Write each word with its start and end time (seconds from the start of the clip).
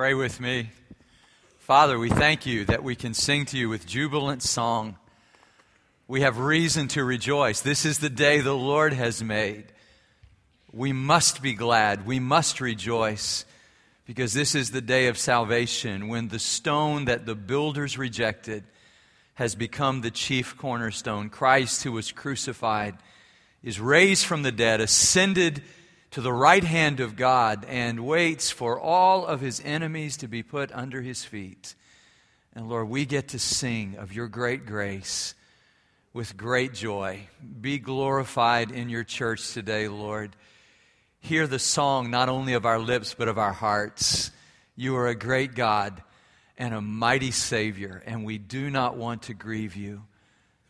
Pray 0.00 0.14
with 0.14 0.40
me. 0.40 0.70
Father, 1.58 1.98
we 1.98 2.08
thank 2.08 2.46
you 2.46 2.64
that 2.64 2.82
we 2.82 2.96
can 2.96 3.12
sing 3.12 3.44
to 3.44 3.58
you 3.58 3.68
with 3.68 3.86
jubilant 3.86 4.42
song. 4.42 4.96
We 6.08 6.22
have 6.22 6.38
reason 6.38 6.88
to 6.88 7.04
rejoice. 7.04 7.60
This 7.60 7.84
is 7.84 7.98
the 7.98 8.08
day 8.08 8.40
the 8.40 8.56
Lord 8.56 8.94
has 8.94 9.22
made. 9.22 9.66
We 10.72 10.94
must 10.94 11.42
be 11.42 11.52
glad. 11.52 12.06
We 12.06 12.18
must 12.18 12.62
rejoice 12.62 13.44
because 14.06 14.32
this 14.32 14.54
is 14.54 14.70
the 14.70 14.80
day 14.80 15.08
of 15.08 15.18
salvation 15.18 16.08
when 16.08 16.28
the 16.28 16.38
stone 16.38 17.04
that 17.04 17.26
the 17.26 17.34
builders 17.34 17.98
rejected 17.98 18.64
has 19.34 19.54
become 19.54 20.00
the 20.00 20.10
chief 20.10 20.56
cornerstone. 20.56 21.28
Christ, 21.28 21.82
who 21.82 21.92
was 21.92 22.10
crucified, 22.10 22.96
is 23.62 23.78
raised 23.78 24.24
from 24.24 24.44
the 24.44 24.52
dead, 24.52 24.80
ascended 24.80 25.62
to 26.12 26.20
the 26.20 26.32
right 26.32 26.64
hand 26.64 27.00
of 27.00 27.16
God 27.16 27.64
and 27.68 28.04
waits 28.06 28.50
for 28.50 28.80
all 28.80 29.24
of 29.24 29.40
his 29.40 29.62
enemies 29.64 30.16
to 30.18 30.28
be 30.28 30.42
put 30.42 30.72
under 30.72 31.02
his 31.02 31.24
feet. 31.24 31.74
And 32.54 32.68
Lord, 32.68 32.88
we 32.88 33.06
get 33.06 33.28
to 33.28 33.38
sing 33.38 33.96
of 33.96 34.12
your 34.12 34.26
great 34.26 34.66
grace 34.66 35.34
with 36.12 36.36
great 36.36 36.74
joy. 36.74 37.28
Be 37.60 37.78
glorified 37.78 38.72
in 38.72 38.88
your 38.88 39.04
church 39.04 39.52
today, 39.52 39.86
Lord. 39.86 40.34
Hear 41.20 41.46
the 41.46 41.58
song 41.58 42.10
not 42.10 42.28
only 42.28 42.54
of 42.54 42.66
our 42.66 42.78
lips, 42.78 43.14
but 43.16 43.28
of 43.28 43.38
our 43.38 43.52
hearts. 43.52 44.32
You 44.74 44.96
are 44.96 45.06
a 45.06 45.14
great 45.14 45.54
God 45.54 46.02
and 46.58 46.74
a 46.74 46.80
mighty 46.80 47.30
Savior, 47.30 48.02
and 48.04 48.24
we 48.24 48.38
do 48.38 48.70
not 48.70 48.96
want 48.96 49.22
to 49.22 49.34
grieve 49.34 49.76
you. 49.76 50.02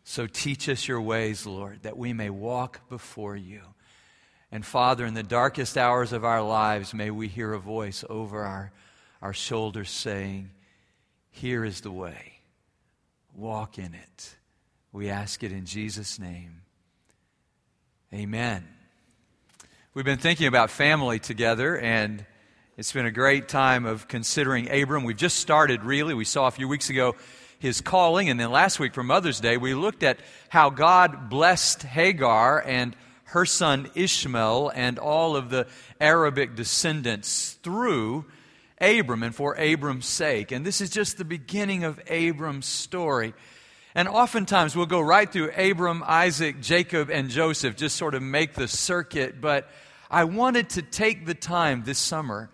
So 0.04 0.26
teach 0.26 0.68
us 0.68 0.86
your 0.86 1.00
ways, 1.00 1.46
Lord, 1.46 1.82
that 1.82 1.96
we 1.96 2.12
may 2.12 2.30
walk 2.30 2.88
before 2.88 3.36
you. 3.36 3.62
And 4.52 4.66
Father, 4.66 5.06
in 5.06 5.14
the 5.14 5.22
darkest 5.22 5.78
hours 5.78 6.12
of 6.12 6.24
our 6.24 6.42
lives, 6.42 6.92
may 6.92 7.10
we 7.10 7.28
hear 7.28 7.52
a 7.52 7.58
voice 7.58 8.04
over 8.10 8.42
our, 8.42 8.72
our 9.22 9.32
shoulders 9.32 9.90
saying, 9.90 10.50
Here 11.30 11.64
is 11.64 11.82
the 11.82 11.92
way. 11.92 12.40
Walk 13.34 13.78
in 13.78 13.94
it. 13.94 14.34
We 14.92 15.08
ask 15.08 15.44
it 15.44 15.52
in 15.52 15.66
Jesus' 15.66 16.18
name. 16.18 16.62
Amen. 18.12 18.66
We've 19.94 20.04
been 20.04 20.18
thinking 20.18 20.48
about 20.48 20.70
family 20.70 21.20
together, 21.20 21.78
and 21.78 22.26
it's 22.76 22.92
been 22.92 23.06
a 23.06 23.12
great 23.12 23.48
time 23.48 23.86
of 23.86 24.08
considering 24.08 24.68
Abram. 24.68 25.04
We've 25.04 25.16
just 25.16 25.36
started, 25.36 25.84
really. 25.84 26.14
We 26.14 26.24
saw 26.24 26.48
a 26.48 26.50
few 26.50 26.66
weeks 26.66 26.90
ago 26.90 27.14
his 27.60 27.80
calling, 27.80 28.28
and 28.28 28.40
then 28.40 28.50
last 28.50 28.80
week 28.80 28.94
for 28.94 29.04
Mother's 29.04 29.38
Day, 29.38 29.58
we 29.58 29.74
looked 29.74 30.02
at 30.02 30.18
how 30.48 30.70
God 30.70 31.28
blessed 31.28 31.82
Hagar 31.82 32.60
and 32.66 32.96
her 33.30 33.46
son 33.46 33.90
Ishmael 33.94 34.72
and 34.74 34.98
all 34.98 35.36
of 35.36 35.50
the 35.50 35.66
Arabic 36.00 36.56
descendants 36.56 37.58
through 37.62 38.24
Abram 38.80 39.22
and 39.22 39.34
for 39.34 39.56
Abram's 39.56 40.06
sake. 40.06 40.52
And 40.52 40.64
this 40.64 40.80
is 40.80 40.90
just 40.90 41.18
the 41.18 41.24
beginning 41.24 41.84
of 41.84 42.00
Abram's 42.06 42.66
story. 42.66 43.34
And 43.94 44.08
oftentimes 44.08 44.74
we'll 44.74 44.86
go 44.86 45.00
right 45.00 45.30
through 45.30 45.50
Abram, 45.50 46.02
Isaac, 46.06 46.60
Jacob, 46.60 47.10
and 47.10 47.28
Joseph, 47.28 47.76
just 47.76 47.96
sort 47.96 48.14
of 48.14 48.22
make 48.22 48.54
the 48.54 48.68
circuit. 48.68 49.40
But 49.40 49.68
I 50.10 50.24
wanted 50.24 50.70
to 50.70 50.82
take 50.82 51.26
the 51.26 51.34
time 51.34 51.84
this 51.84 51.98
summer 51.98 52.50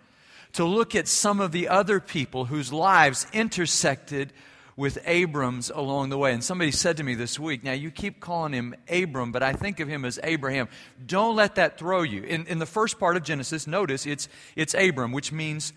to 0.53 0.65
look 0.65 0.95
at 0.95 1.07
some 1.07 1.39
of 1.39 1.51
the 1.51 1.69
other 1.69 1.99
people 1.99 2.45
whose 2.45 2.73
lives 2.73 3.27
intersected 3.33 4.33
with 4.77 4.99
Abrams 5.05 5.71
along 5.73 6.09
the 6.09 6.17
way. 6.17 6.31
And 6.31 6.43
somebody 6.43 6.71
said 6.71 6.97
to 6.97 7.03
me 7.03 7.15
this 7.15 7.39
week, 7.39 7.63
now 7.63 7.73
you 7.73 7.89
keep 7.89 8.19
calling 8.19 8.53
him 8.53 8.75
Abram, 8.87 9.31
but 9.31 9.41
I 9.41 9.53
think 9.53 9.79
of 9.79 9.87
him 9.89 10.05
as 10.05 10.19
Abraham. 10.23 10.69
Don't 11.03 11.35
let 11.35 11.55
that 11.55 11.79
throw 11.79 12.03
you. 12.03 12.21
In, 12.21 12.45
in 12.45 12.59
the 12.59 12.67
first 12.67 12.99
part 12.99 13.17
of 13.17 13.23
Genesis, 13.23 13.65
notice 13.65 14.05
it's, 14.05 14.29
it's 14.55 14.75
Abram, 14.75 15.11
which 15.11 15.31
means 15.31 15.73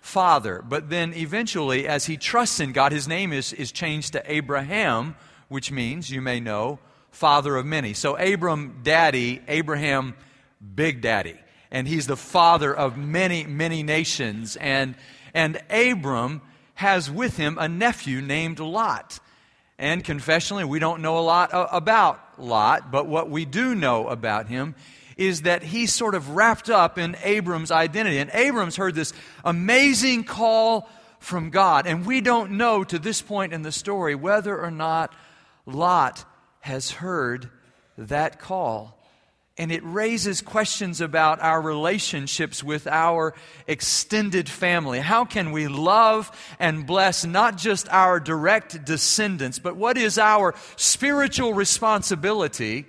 father. 0.00 0.64
But 0.66 0.88
then 0.88 1.12
eventually, 1.12 1.86
as 1.86 2.06
he 2.06 2.16
trusts 2.16 2.58
in 2.58 2.72
God, 2.72 2.90
his 2.90 3.06
name 3.06 3.34
is, 3.34 3.52
is 3.52 3.70
changed 3.70 4.14
to 4.14 4.32
Abraham, 4.32 5.14
which 5.48 5.70
means, 5.70 6.10
you 6.10 6.22
may 6.22 6.40
know, 6.40 6.78
father 7.10 7.54
of 7.54 7.66
many. 7.66 7.92
So 7.92 8.16
Abram, 8.16 8.80
daddy, 8.82 9.42
Abraham, 9.46 10.14
big 10.74 11.02
daddy. 11.02 11.38
And 11.70 11.86
he's 11.86 12.06
the 12.06 12.16
father 12.16 12.74
of 12.74 12.96
many, 12.96 13.44
many 13.44 13.82
nations. 13.82 14.56
And, 14.56 14.94
and 15.34 15.60
Abram 15.68 16.40
has 16.78 17.10
with 17.10 17.36
him 17.36 17.58
a 17.58 17.68
nephew 17.68 18.20
named 18.20 18.60
Lot. 18.60 19.18
And 19.80 20.04
confessionally, 20.04 20.64
we 20.64 20.78
don't 20.78 21.02
know 21.02 21.18
a 21.18 21.26
lot 21.26 21.50
about 21.52 22.20
Lot, 22.38 22.92
but 22.92 23.08
what 23.08 23.28
we 23.28 23.44
do 23.44 23.74
know 23.74 24.06
about 24.06 24.46
him 24.46 24.76
is 25.16 25.42
that 25.42 25.64
he's 25.64 25.92
sort 25.92 26.14
of 26.14 26.30
wrapped 26.30 26.70
up 26.70 26.96
in 26.96 27.16
Abram's 27.24 27.72
identity. 27.72 28.18
And 28.18 28.30
Abram's 28.32 28.76
heard 28.76 28.94
this 28.94 29.12
amazing 29.44 30.22
call 30.22 30.88
from 31.18 31.50
God. 31.50 31.88
And 31.88 32.06
we 32.06 32.20
don't 32.20 32.52
know 32.52 32.84
to 32.84 33.00
this 33.00 33.22
point 33.22 33.52
in 33.52 33.62
the 33.62 33.72
story 33.72 34.14
whether 34.14 34.56
or 34.56 34.70
not 34.70 35.12
Lot 35.66 36.24
has 36.60 36.92
heard 36.92 37.50
that 37.96 38.38
call. 38.38 38.97
And 39.58 39.72
it 39.72 39.82
raises 39.84 40.40
questions 40.40 41.00
about 41.00 41.40
our 41.40 41.60
relationships 41.60 42.62
with 42.62 42.86
our 42.86 43.34
extended 43.66 44.48
family. 44.48 45.00
How 45.00 45.24
can 45.24 45.50
we 45.50 45.66
love 45.66 46.30
and 46.60 46.86
bless 46.86 47.24
not 47.24 47.56
just 47.56 47.88
our 47.88 48.20
direct 48.20 48.84
descendants, 48.84 49.58
but 49.58 49.76
what 49.76 49.98
is 49.98 50.16
our 50.16 50.54
spiritual 50.76 51.54
responsibility 51.54 52.86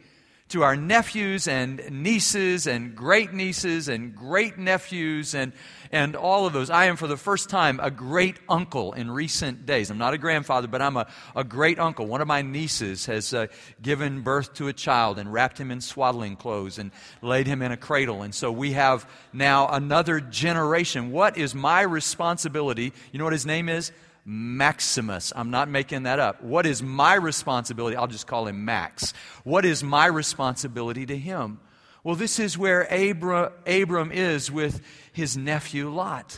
to 0.50 0.64
our 0.64 0.76
nephews 0.76 1.48
and 1.48 1.80
nieces 1.92 2.66
and 2.66 2.96
great 2.96 3.34
nieces 3.34 3.88
and 3.88 4.16
great 4.16 4.58
nephews 4.58 5.36
and, 5.36 5.54
and 5.92 6.16
all 6.16 6.48
of 6.48 6.54
those. 6.54 6.72
I 6.72 6.86
am, 6.86 6.96
for 6.96 7.06
the 7.06 7.18
first 7.18 7.50
time, 7.50 7.80
a 7.82 7.92
great 7.92 8.38
uncle 8.50 8.94
in 8.94 9.12
recent 9.12 9.68
days. 9.68 9.92
I'm 9.92 10.00
not 10.00 10.16
a 10.16 10.18
grandfather, 10.18 10.68
but 10.68 10.82
I'm 10.82 10.98
a, 10.98 11.08
a 11.36 11.44
great 11.44 11.78
uncle. 11.78 12.08
One 12.08 12.20
of 12.22 12.28
my 12.28 12.42
nieces 12.42 13.06
has 13.06 13.32
uh, 13.32 13.48
given 13.82 14.22
birth 14.22 14.56
to 14.56 14.68
a 14.68 14.74
child 14.74 15.20
and 15.20 15.32
wrapped 15.32 15.60
him 15.60 15.70
in 15.70 15.82
swaddling 15.82 16.36
clothes 16.36 16.80
and 16.80 16.92
laid 17.22 17.46
him 17.46 17.62
in 17.62 17.72
a 17.72 17.78
cradle. 17.78 18.24
And 18.24 18.34
so 18.34 18.52
we 18.52 18.72
have 18.72 19.08
now 19.32 19.68
another 19.68 20.20
generation. 20.20 21.12
What 21.12 21.38
is 21.38 21.54
my 21.54 21.82
responsibility? 21.82 22.92
You 23.12 23.20
know 23.20 23.26
what 23.26 23.34
his 23.34 23.46
name 23.46 23.70
is? 23.70 23.92
Maximus. 24.32 25.34
I'm 25.36 25.50
not 25.50 25.70
making 25.70 26.04
that 26.04 26.20
up. 26.20 26.44
What 26.44 26.68
is 26.68 26.84
my 26.84 27.16
responsibility? 27.16 27.96
I'll 27.96 28.06
just 28.06 28.28
call 28.28 28.46
him 28.46 28.64
Max. 28.64 29.12
What 29.44 29.66
is 29.66 29.84
my 29.84 30.06
responsibility 30.06 31.08
to 31.08 31.18
him? 31.18 31.60
Well, 32.04 32.14
this 32.14 32.38
is 32.38 32.56
where 32.56 32.84
Abra, 32.94 33.54
Abram 33.66 34.12
is 34.12 34.52
with 34.52 34.82
his 35.12 35.36
nephew 35.36 35.90
Lot. 35.90 36.38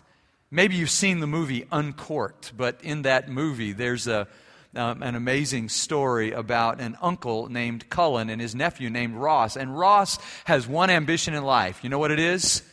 Maybe 0.50 0.76
you've 0.76 0.90
seen 0.90 1.20
the 1.20 1.28
movie 1.28 1.68
Uncorked, 1.70 2.56
but 2.56 2.80
in 2.82 3.02
that 3.02 3.28
movie, 3.28 3.74
there's 3.74 4.08
a, 4.08 4.26
um, 4.74 5.04
an 5.04 5.16
amazing 5.16 5.68
story 5.68 6.32
about 6.32 6.80
an 6.80 6.98
uncle 7.02 7.50
named 7.50 7.90
Cullen 7.90 8.30
and 8.30 8.40
his 8.40 8.56
nephew 8.56 8.90
named 8.90 9.16
Ross. 9.16 9.58
And 9.58 9.78
Ross 9.78 10.18
has 10.46 10.66
one 10.66 10.90
ambition 10.90 11.34
in 11.34 11.44
life. 11.44 11.84
You 11.84 11.90
know 11.90 12.00
what 12.00 12.12
it 12.12 12.20
is? 12.20 12.64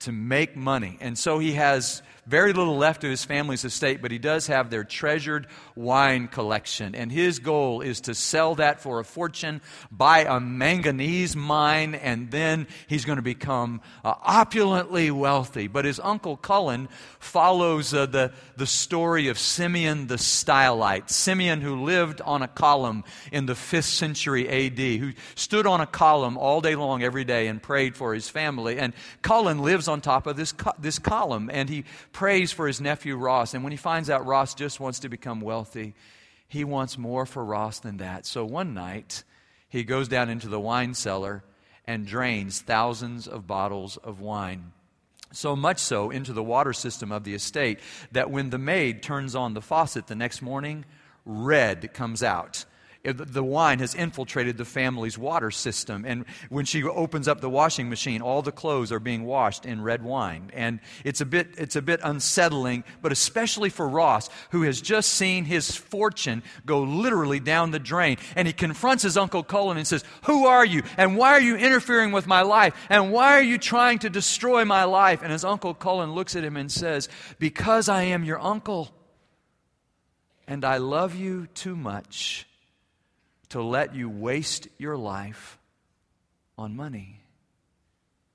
To 0.00 0.10
make 0.10 0.56
money. 0.56 0.98
And 1.00 1.16
so 1.16 1.38
he 1.38 1.52
has 1.52 2.02
very 2.28 2.52
little 2.52 2.76
left 2.76 3.04
of 3.04 3.10
his 3.10 3.24
family's 3.24 3.64
estate, 3.64 4.02
but 4.02 4.10
he 4.10 4.18
does 4.18 4.48
have 4.48 4.68
their 4.68 4.84
treasured 4.84 5.46
wine 5.74 6.28
collection. 6.28 6.94
And 6.94 7.10
his 7.10 7.38
goal 7.38 7.80
is 7.80 8.02
to 8.02 8.14
sell 8.14 8.54
that 8.56 8.80
for 8.80 9.00
a 9.00 9.04
fortune, 9.04 9.62
buy 9.90 10.20
a 10.20 10.38
manganese 10.38 11.34
mine, 11.34 11.94
and 11.94 12.30
then 12.30 12.66
he's 12.86 13.06
going 13.06 13.16
to 13.16 13.22
become 13.22 13.80
uh, 14.04 14.14
opulently 14.22 15.10
wealthy. 15.10 15.68
But 15.68 15.86
his 15.86 15.98
uncle 16.00 16.36
Cullen 16.36 16.88
follows 17.18 17.94
uh, 17.94 18.04
the, 18.06 18.32
the 18.56 18.66
story 18.66 19.28
of 19.28 19.38
Simeon 19.38 20.06
the 20.06 20.16
Stylite. 20.16 21.08
Simeon, 21.08 21.62
who 21.62 21.82
lived 21.82 22.20
on 22.20 22.42
a 22.42 22.48
column 22.48 23.04
in 23.32 23.46
the 23.46 23.54
5th 23.54 23.84
century 23.84 24.48
AD, 24.48 24.78
who 24.78 25.12
stood 25.34 25.66
on 25.66 25.80
a 25.80 25.86
column 25.86 26.36
all 26.36 26.60
day 26.60 26.74
long 26.74 27.02
every 27.02 27.24
day 27.24 27.46
and 27.46 27.62
prayed 27.62 27.96
for 27.96 28.12
his 28.12 28.28
family. 28.28 28.78
And 28.78 28.92
Cullen 29.22 29.60
lives 29.60 29.88
on 29.88 30.02
top 30.02 30.26
of 30.26 30.36
this, 30.36 30.52
co- 30.52 30.74
this 30.78 30.98
column, 30.98 31.48
and 31.50 31.70
he 31.70 31.84
prays 32.18 32.50
for 32.50 32.66
his 32.66 32.80
nephew 32.80 33.16
Ross. 33.16 33.54
And 33.54 33.62
when 33.62 33.70
he 33.70 33.76
finds 33.76 34.10
out 34.10 34.26
Ross 34.26 34.52
just 34.52 34.80
wants 34.80 34.98
to 34.98 35.08
become 35.08 35.40
wealthy, 35.40 35.94
he 36.48 36.64
wants 36.64 36.98
more 36.98 37.24
for 37.24 37.44
Ross 37.44 37.78
than 37.78 37.98
that. 37.98 38.26
So 38.26 38.44
one 38.44 38.74
night, 38.74 39.22
he 39.68 39.84
goes 39.84 40.08
down 40.08 40.28
into 40.28 40.48
the 40.48 40.58
wine 40.58 40.94
cellar 40.94 41.44
and 41.86 42.08
drains 42.08 42.60
thousands 42.60 43.28
of 43.28 43.46
bottles 43.46 43.98
of 43.98 44.18
wine. 44.18 44.72
So 45.30 45.54
much 45.54 45.78
so 45.78 46.10
into 46.10 46.32
the 46.32 46.42
water 46.42 46.72
system 46.72 47.12
of 47.12 47.22
the 47.22 47.34
estate 47.34 47.78
that 48.10 48.32
when 48.32 48.50
the 48.50 48.58
maid 48.58 49.00
turns 49.00 49.36
on 49.36 49.54
the 49.54 49.62
faucet 49.62 50.08
the 50.08 50.16
next 50.16 50.42
morning, 50.42 50.86
red 51.24 51.94
comes 51.94 52.24
out 52.24 52.64
Uh, 53.08 53.12
the 53.16 53.42
wine 53.42 53.78
has 53.78 53.94
infiltrated 53.94 54.58
the 54.58 54.64
family's 54.64 55.16
water 55.16 55.50
system. 55.50 56.04
And 56.06 56.26
when 56.50 56.64
she 56.64 56.82
opens 56.82 57.26
up 57.26 57.40
the 57.40 57.48
washing 57.48 57.88
machine, 57.88 58.20
all 58.20 58.42
the 58.42 58.52
clothes 58.52 58.92
are 58.92 59.00
being 59.00 59.24
washed 59.24 59.64
in 59.64 59.80
red 59.80 60.02
wine. 60.02 60.50
And 60.52 60.80
it's 61.04 61.20
a 61.20 61.26
bit, 61.26 61.54
it's 61.56 61.76
a 61.76 61.82
bit 61.82 62.00
unsettling, 62.02 62.84
but 63.00 63.12
especially 63.12 63.70
for 63.70 63.88
Ross, 63.88 64.28
who 64.50 64.62
has 64.62 64.80
just 64.80 65.14
seen 65.14 65.44
his 65.44 65.74
fortune 65.74 66.42
go 66.66 66.82
literally 66.82 67.40
down 67.40 67.70
the 67.70 67.78
drain. 67.78 68.18
And 68.36 68.46
he 68.46 68.52
confronts 68.52 69.02
his 69.02 69.16
Uncle 69.16 69.42
Cullen 69.42 69.78
and 69.78 69.86
says, 69.86 70.04
Who 70.24 70.46
are 70.46 70.64
you? 70.64 70.82
And 70.96 71.16
why 71.16 71.30
are 71.30 71.40
you 71.40 71.56
interfering 71.56 72.12
with 72.12 72.26
my 72.26 72.42
life? 72.42 72.74
And 72.90 73.10
why 73.12 73.34
are 73.34 73.42
you 73.42 73.58
trying 73.58 74.00
to 74.00 74.10
destroy 74.10 74.64
my 74.64 74.84
life? 74.84 75.22
And 75.22 75.32
his 75.32 75.44
Uncle 75.44 75.74
Cullen 75.74 76.12
looks 76.12 76.36
at 76.36 76.44
him 76.44 76.56
and 76.56 76.70
says, 76.70 77.08
Because 77.38 77.88
I 77.88 78.02
am 78.04 78.24
your 78.24 78.40
uncle. 78.40 78.90
And 80.46 80.64
I 80.64 80.78
love 80.78 81.14
you 81.14 81.46
too 81.48 81.76
much 81.76 82.46
to 83.50 83.62
let 83.62 83.94
you 83.94 84.08
waste 84.08 84.68
your 84.78 84.96
life 84.96 85.58
on 86.56 86.76
money. 86.76 87.20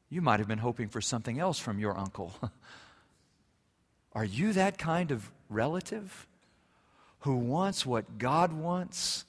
You 0.10 0.22
might 0.22 0.40
have 0.40 0.48
been 0.48 0.60
hoping 0.60 0.90
for 0.90 1.02
something 1.02 1.40
else 1.40 1.60
from 1.60 1.80
your 1.80 1.98
uncle. 1.98 2.34
Are 4.14 4.26
you 4.26 4.54
that 4.54 4.78
kind 4.78 5.12
of 5.12 5.30
relative 5.50 6.28
who 7.20 7.36
wants 7.36 7.86
what 7.86 8.18
God 8.18 8.54
wants 8.54 9.26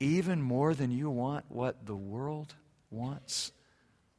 even 0.00 0.40
more 0.42 0.74
than 0.74 0.90
you 0.90 1.10
want 1.10 1.44
what 1.48 1.86
the 1.86 1.96
world 1.96 2.54
wants? 2.90 3.52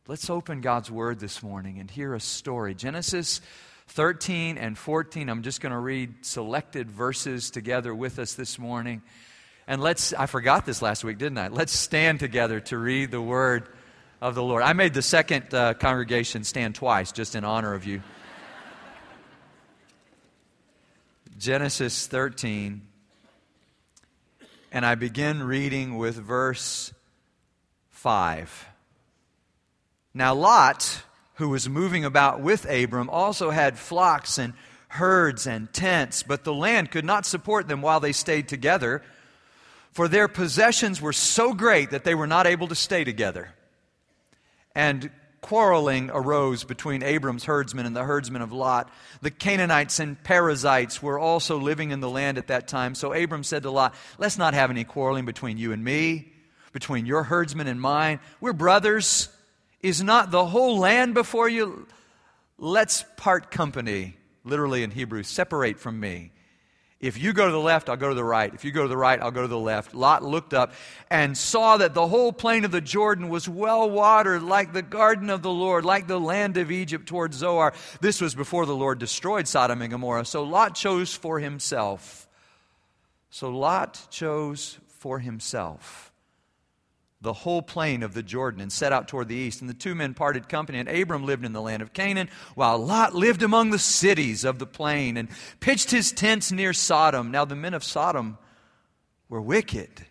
Let's 0.08 0.30
open 0.30 0.60
God's 0.60 0.92
Word 0.92 1.20
this 1.20 1.42
morning 1.42 1.80
and 1.80 1.90
hear 1.90 2.14
a 2.14 2.20
story. 2.20 2.76
Genesis 2.76 3.40
13 3.88 4.58
and 4.58 4.78
14. 4.78 5.30
I'm 5.30 5.44
just 5.44 5.62
going 5.62 5.72
to 5.72 5.80
read 5.80 6.26
selected 6.26 6.92
verses 6.92 7.50
together 7.50 7.96
with 7.96 8.20
us 8.20 8.34
this 8.34 8.60
morning. 8.60 9.02
And 9.68 9.82
let's, 9.82 10.14
I 10.14 10.26
forgot 10.26 10.66
this 10.66 10.82
last 10.82 11.04
week, 11.04 11.18
didn't 11.18 11.38
I? 11.38 11.48
Let's 11.48 11.72
stand 11.72 12.20
together 12.20 12.60
to 12.62 12.78
read 12.78 13.12
the 13.12 13.22
word 13.22 13.70
of 14.22 14.36
the 14.36 14.44
Lord. 14.44 14.62
I 14.62 14.74
made 14.74 14.94
the 14.94 15.02
second 15.02 15.54
uh, 15.54 15.74
congregation 15.74 16.44
stand 16.44 16.76
twice 16.76 17.12
just 17.12 17.36
in 17.36 17.46
honor 17.46 17.74
of 17.74 17.86
you. 17.86 18.02
Genesis 21.38 22.08
13. 22.08 22.82
And 24.72 24.86
I 24.86 24.96
begin 24.96 25.44
reading 25.44 25.98
with 25.98 26.16
verse 26.16 26.94
5. 27.92 28.68
Now, 30.14 30.34
Lot, 30.36 31.04
who 31.36 31.50
was 31.50 31.70
moving 31.70 32.04
about 32.04 32.42
with 32.42 32.70
Abram, 32.70 33.10
also 33.10 33.50
had 33.50 33.78
flocks 33.78 34.38
and 34.38 34.54
herds 34.90 35.48
and 35.48 35.72
tents, 35.74 36.22
but 36.22 36.44
the 36.44 36.54
land 36.54 36.92
could 36.92 37.06
not 37.06 37.26
support 37.26 37.68
them 37.68 37.82
while 37.82 38.00
they 38.00 38.12
stayed 38.12 38.48
together 38.48 39.02
for 39.94 40.08
their 40.08 40.28
possessions 40.28 41.02
were 41.02 41.14
so 41.14 41.54
great 41.54 41.92
that 41.92 42.04
they 42.04 42.16
were 42.16 42.28
not 42.28 42.48
able 42.48 42.68
to 42.68 42.76
stay 42.76 43.04
together. 43.04 43.54
And 44.76 45.10
quarreling 45.42 46.10
arose 46.12 46.64
between 46.64 47.04
Abram's 47.04 47.44
herdsmen 47.44 47.86
and 47.86 47.96
the 47.96 48.04
herdsmen 48.04 48.42
of 48.42 48.52
Lot. 48.52 48.92
The 49.22 49.30
Canaanites 49.30 50.00
and 50.00 50.22
Perizzites 50.24 51.04
were 51.04 51.20
also 51.20 51.60
living 51.60 51.92
in 51.92 52.00
the 52.00 52.10
land 52.10 52.40
at 52.40 52.48
that 52.48 52.68
time. 52.68 52.96
So 52.96 53.14
Abram 53.14 53.44
said 53.44 53.64
to 53.64 53.70
Lot, 53.70 53.94
Let's 54.18 54.38
not 54.38 54.56
have 54.56 54.72
any 54.72 54.84
quarreling 54.84 55.26
between 55.26 55.58
you 55.58 55.74
and 55.74 55.84
me, 55.84 56.32
between 56.72 57.06
your 57.06 57.24
herdsmen 57.24 57.68
and 57.68 57.80
mine. 57.80 58.20
We're 58.42 58.54
brothers. 58.54 59.30
Is 59.82 60.02
not 60.02 60.32
the 60.32 60.46
whole 60.46 60.80
land 60.80 61.14
before 61.14 61.50
you? 61.50 61.88
Let's 62.58 63.04
part 63.18 63.52
company, 63.52 64.16
literally 64.46 64.82
in 64.82 64.92
Hebrew, 64.92 65.24
separate 65.24 65.78
from 65.78 66.00
me. 66.00 66.32
If 67.04 67.18
you 67.18 67.34
go 67.34 67.46
to 67.46 67.52
the 67.52 67.60
left, 67.60 67.90
I'll 67.90 67.98
go 67.98 68.08
to 68.08 68.16
the 68.16 68.24
right. 68.24 68.54
If 68.54 68.64
you 68.64 68.72
go 68.72 68.84
to 68.84 68.88
the 68.88 68.96
right, 68.96 69.22
I'll 69.22 69.30
go 69.30 69.42
to 69.42 69.48
the 69.50 69.60
left. 69.60 69.94
Lot 69.94 70.24
looked 70.24 70.54
up 70.54 70.72
and 71.10 71.38
saw 71.38 71.76
that 71.76 71.94
the 71.94 72.08
whole 72.08 72.32
plain 72.32 72.64
of 72.64 72.72
the 72.72 72.80
Jordan 72.80 73.28
was 73.28 73.50
well 73.50 73.90
watered, 73.90 74.42
like 74.42 74.72
the 74.72 74.82
garden 74.82 75.30
of 75.30 75.42
the 75.42 75.52
Lord, 75.52 75.84
like 75.84 76.08
the 76.08 76.18
land 76.18 76.56
of 76.56 76.72
Egypt 76.72 77.06
toward 77.06 77.34
Zoar. 77.34 77.74
This 78.00 78.22
was 78.22 78.36
before 78.36 78.66
the 78.66 78.76
Lord 78.76 79.00
destroyed 79.00 79.50
Sodom 79.50 79.82
and 79.82 79.92
Gomorrah. 79.92 80.24
So 80.24 80.44
Lot 80.44 80.76
chose 80.76 81.14
for 81.14 81.40
himself. 81.40 82.26
So 83.30 83.50
Lot 83.50 84.08
chose 84.10 84.80
for 84.88 85.20
himself 85.20 86.13
the 87.24 87.34
whole 87.34 87.62
plain 87.62 88.04
of 88.04 88.14
the 88.14 88.22
Jordan 88.22 88.62
and 88.62 88.72
set 88.72 88.94
out 88.94 89.08
toward 89.08 89.30
the 89.30 89.36
east. 89.36 89.62
And 89.62 89.70
the 89.70 89.74
two 89.74 89.96
men 89.96 90.14
parted 90.14 90.48
company, 90.48 90.78
and 90.78 90.90
Abram 90.90 91.26
lived 91.26 91.46
in 91.46 91.54
the 91.54 91.62
land 91.62 91.82
of 91.82 91.94
Canaan, 91.94 92.30
while 92.54 92.78
Lot 92.78 93.16
lived 93.16 93.42
among 93.42 93.72
the 93.72 93.80
cities 93.80 94.44
of 94.44 94.60
the 94.60 94.68
plain 94.68 95.18
and 95.18 95.30
pitched 95.60 95.90
his 95.90 96.12
tents 96.12 96.52
near 96.52 96.74
Sodom. 96.74 97.32
Now 97.32 97.46
the 97.46 97.56
men 97.56 97.74
of 97.74 97.84
Sodom 97.84 98.38
were 99.30 99.42
wicked 99.42 100.06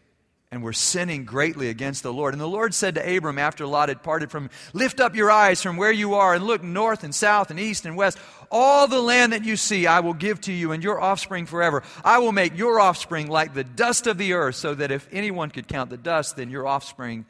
and 0.53 0.63
were 0.63 0.75
sinning 0.75 1.25
greatly 1.25 1.71
against 1.71 2.03
the 2.03 2.13
Lord. 2.13 2.35
And 2.35 2.41
the 2.41 2.47
Lord 2.47 2.75
said 2.75 2.95
to 2.97 3.17
Abram 3.17 3.39
after 3.39 3.67
Lot 3.67 3.89
had 3.89 4.03
parted 4.03 4.31
from 4.31 4.45
him, 4.45 4.51
Lift 4.75 5.01
up 5.01 5.17
your 5.17 5.31
eyes 5.31 5.63
from 5.63 5.79
where 5.79 5.91
you 5.91 6.13
are 6.15 6.35
and 6.35 6.45
look 6.45 6.63
north 6.63 7.05
and 7.05 7.15
south 7.15 7.51
and 7.51 7.59
east 7.59 7.87
and 7.87 7.97
west. 7.97 8.19
All 8.51 8.87
the 8.87 9.01
land 9.01 9.33
that 9.33 9.47
you 9.47 9.57
see 9.57 9.87
I 9.87 10.01
will 10.01 10.13
give 10.13 10.43
to 10.43 10.53
you 10.53 10.73
and 10.73 10.85
your 10.85 11.01
offspring 11.01 11.47
forever. 11.47 11.83
I 12.05 12.19
will 12.19 12.33
make 12.33 12.57
your 12.57 12.81
offspring 12.81 13.29
like 13.29 13.55
the 13.55 13.65
dust 13.65 14.07
of 14.07 14.19
the 14.19 14.35
earth, 14.35 14.57
so 14.57 14.75
that 14.75 14.91
if 14.93 15.09
anyone 15.11 15.51
could 15.51 15.67
count 15.67 15.89
the 15.89 15.97
dust, 15.97 16.37
then 16.37 16.51
your 16.51 16.67
offspring 16.67 17.25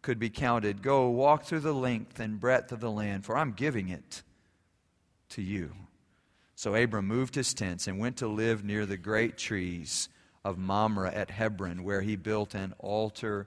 could 0.00 0.20
be 0.20 0.30
counted. 0.30 0.80
Go 0.80 1.10
walk 1.10 1.46
through 1.46 1.60
the 1.60 1.74
length 1.74 2.20
and 2.20 2.38
breadth 2.38 2.70
of 2.70 2.78
the 2.78 2.90
land, 2.90 3.26
for 3.26 3.36
I'm 3.36 3.52
giving 3.52 3.88
it 3.88 4.22
to 5.30 5.42
you. 5.42 5.72
So 6.54 6.76
Abram 6.76 7.08
moved 7.08 7.34
his 7.34 7.52
tents 7.52 7.88
and 7.88 7.98
went 7.98 8.18
to 8.18 8.28
live 8.28 8.62
near 8.62 8.86
the 8.86 8.96
great 8.96 9.36
trees 9.36 10.08
of 10.44 10.58
Mamre 10.58 11.10
at 11.10 11.30
Hebron, 11.30 11.84
where 11.84 12.00
he 12.00 12.16
built 12.16 12.54
an 12.54 12.74
altar 12.78 13.46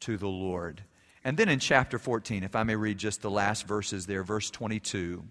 to 0.00 0.16
the 0.16 0.28
Lord. 0.28 0.82
And 1.24 1.36
then 1.36 1.48
in 1.48 1.58
chapter 1.58 1.98
14, 1.98 2.42
if 2.42 2.56
I 2.56 2.62
may 2.62 2.76
read 2.76 2.98
just 2.98 3.22
the 3.22 3.30
last 3.30 3.66
verses 3.66 4.06
there, 4.06 4.24
verse 4.24 4.50
22, 4.50 5.22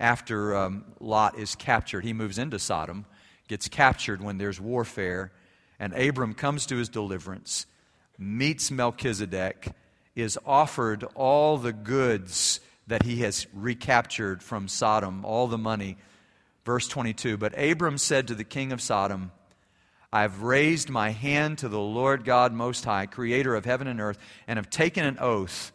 after 0.00 0.56
um, 0.56 0.84
Lot 1.00 1.38
is 1.38 1.54
captured, 1.54 2.04
he 2.04 2.12
moves 2.12 2.38
into 2.38 2.58
Sodom, 2.58 3.04
gets 3.48 3.68
captured 3.68 4.22
when 4.22 4.38
there's 4.38 4.60
warfare, 4.60 5.32
and 5.78 5.92
Abram 5.92 6.34
comes 6.34 6.66
to 6.66 6.76
his 6.76 6.88
deliverance, 6.88 7.66
meets 8.18 8.70
Melchizedek, 8.70 9.68
is 10.14 10.38
offered 10.46 11.04
all 11.14 11.58
the 11.58 11.72
goods 11.72 12.60
that 12.86 13.02
he 13.02 13.16
has 13.16 13.46
recaptured 13.52 14.42
from 14.42 14.68
Sodom, 14.68 15.24
all 15.24 15.46
the 15.46 15.58
money. 15.58 15.96
Verse 16.64 16.88
22 16.88 17.36
But 17.36 17.58
Abram 17.58 17.98
said 17.98 18.28
to 18.28 18.34
the 18.34 18.44
king 18.44 18.72
of 18.72 18.80
Sodom, 18.80 19.32
I 20.14 20.22
have 20.22 20.42
raised 20.42 20.90
my 20.90 21.10
hand 21.10 21.58
to 21.58 21.68
the 21.68 21.80
Lord 21.80 22.24
God 22.24 22.52
Most 22.52 22.84
High, 22.84 23.06
creator 23.06 23.56
of 23.56 23.64
heaven 23.64 23.88
and 23.88 24.00
earth, 24.00 24.16
and 24.46 24.58
have 24.58 24.70
taken 24.70 25.04
an 25.04 25.18
oath 25.18 25.72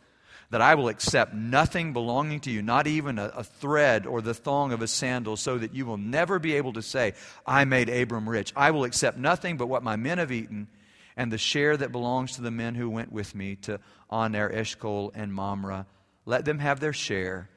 that 0.49 0.61
I 0.61 0.75
will 0.75 0.87
accept 0.87 1.33
nothing 1.33 1.91
belonging 1.91 2.39
to 2.41 2.49
you, 2.49 2.61
not 2.61 2.87
even 2.87 3.19
a, 3.19 3.25
a, 3.25 3.43
thread 3.43 4.07
or 4.07 4.21
the 4.21 4.33
thong 4.33 4.71
of 4.71 4.81
a 4.81 4.87
sandal, 4.87 5.35
so 5.35 5.57
that 5.57 5.75
you 5.75 5.85
will 5.85 5.97
never 5.97 6.39
be 6.39 6.53
able 6.53 6.71
to 6.71 6.81
say, 6.81 7.15
I 7.45 7.65
made 7.65 7.89
Abram 7.89 8.29
rich. 8.29 8.53
I 8.55 8.71
will 8.71 8.85
accept 8.85 9.17
nothing 9.17 9.57
but 9.57 9.67
what 9.67 9.83
my 9.83 9.97
men 9.97 10.19
have 10.19 10.31
eaten 10.31 10.69
and 11.17 11.33
the 11.33 11.37
share 11.37 11.75
that 11.75 11.91
belongs 11.91 12.37
to 12.37 12.41
the 12.41 12.49
men 12.49 12.75
who 12.75 12.89
went 12.89 13.11
with 13.11 13.35
me 13.35 13.57
to 13.57 13.81
Aner, 14.09 14.49
Eshcol, 14.49 15.11
and 15.15 15.33
Mamre. 15.33 15.85
Let 16.25 16.45
them 16.45 16.59
have 16.59 16.79
their 16.79 16.93
share. 16.93 17.49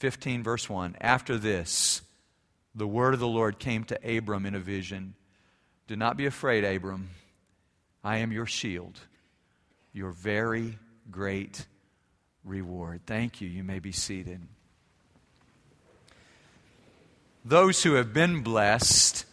15, 0.00 0.42
verse 0.42 0.68
1. 0.68 0.96
After 1.00 1.38
this, 1.38 2.02
the 2.74 2.88
word 2.88 3.14
of 3.14 3.20
the 3.20 3.28
Lord 3.28 3.60
came 3.60 3.84
to 3.84 4.16
Abram 4.18 4.44
in 4.44 4.56
a 4.56 4.60
vision. 4.60 5.14
Do 5.90 5.96
not 5.96 6.16
be 6.16 6.26
afraid, 6.26 6.62
Abram. 6.62 7.10
I 8.04 8.18
am 8.18 8.30
your 8.30 8.46
shield, 8.46 8.96
your 9.92 10.12
very 10.12 10.78
great 11.10 11.66
reward. 12.44 13.00
Thank 13.06 13.40
you. 13.40 13.48
You 13.48 13.64
may 13.64 13.80
be 13.80 13.90
seated. 13.90 14.40
Those 17.44 17.82
who 17.82 17.94
have 17.94 18.12
been 18.12 18.44
blessed 18.44 19.24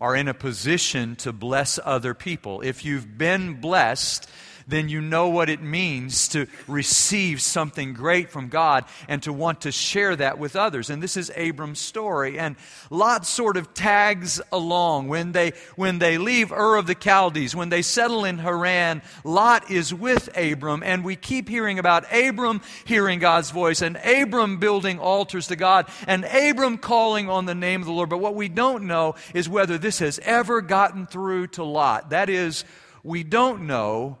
are 0.00 0.16
in 0.16 0.28
a 0.28 0.32
position 0.32 1.14
to 1.16 1.30
bless 1.30 1.78
other 1.84 2.14
people. 2.14 2.62
If 2.62 2.86
you've 2.86 3.18
been 3.18 3.60
blessed, 3.60 4.30
then 4.68 4.90
you 4.90 5.00
know 5.00 5.28
what 5.30 5.48
it 5.48 5.62
means 5.62 6.28
to 6.28 6.46
receive 6.68 7.40
something 7.40 7.94
great 7.94 8.30
from 8.30 8.48
God 8.48 8.84
and 9.08 9.22
to 9.22 9.32
want 9.32 9.62
to 9.62 9.72
share 9.72 10.14
that 10.14 10.38
with 10.38 10.56
others. 10.56 10.90
And 10.90 11.02
this 11.02 11.16
is 11.16 11.32
Abram's 11.34 11.80
story. 11.80 12.38
And 12.38 12.56
Lot 12.90 13.26
sort 13.26 13.56
of 13.56 13.72
tags 13.72 14.42
along. 14.52 15.08
When 15.08 15.32
they, 15.32 15.52
when 15.76 15.98
they 15.98 16.18
leave 16.18 16.52
Ur 16.52 16.76
of 16.76 16.86
the 16.86 16.94
Chaldees, 16.94 17.56
when 17.56 17.70
they 17.70 17.80
settle 17.80 18.26
in 18.26 18.38
Haran, 18.38 19.00
Lot 19.24 19.70
is 19.70 19.94
with 19.94 20.28
Abram. 20.36 20.82
And 20.82 21.02
we 21.02 21.16
keep 21.16 21.48
hearing 21.48 21.78
about 21.78 22.04
Abram 22.12 22.60
hearing 22.84 23.20
God's 23.20 23.50
voice 23.50 23.80
and 23.80 23.96
Abram 23.96 24.58
building 24.58 24.98
altars 24.98 25.46
to 25.46 25.56
God 25.56 25.88
and 26.06 26.26
Abram 26.26 26.76
calling 26.76 27.30
on 27.30 27.46
the 27.46 27.54
name 27.54 27.80
of 27.80 27.86
the 27.86 27.92
Lord. 27.92 28.10
But 28.10 28.18
what 28.18 28.34
we 28.34 28.48
don't 28.48 28.84
know 28.84 29.14
is 29.32 29.48
whether 29.48 29.78
this 29.78 30.00
has 30.00 30.18
ever 30.22 30.60
gotten 30.60 31.06
through 31.06 31.46
to 31.48 31.64
Lot. 31.64 32.10
That 32.10 32.28
is, 32.28 32.66
we 33.02 33.24
don't 33.24 33.66
know 33.66 34.18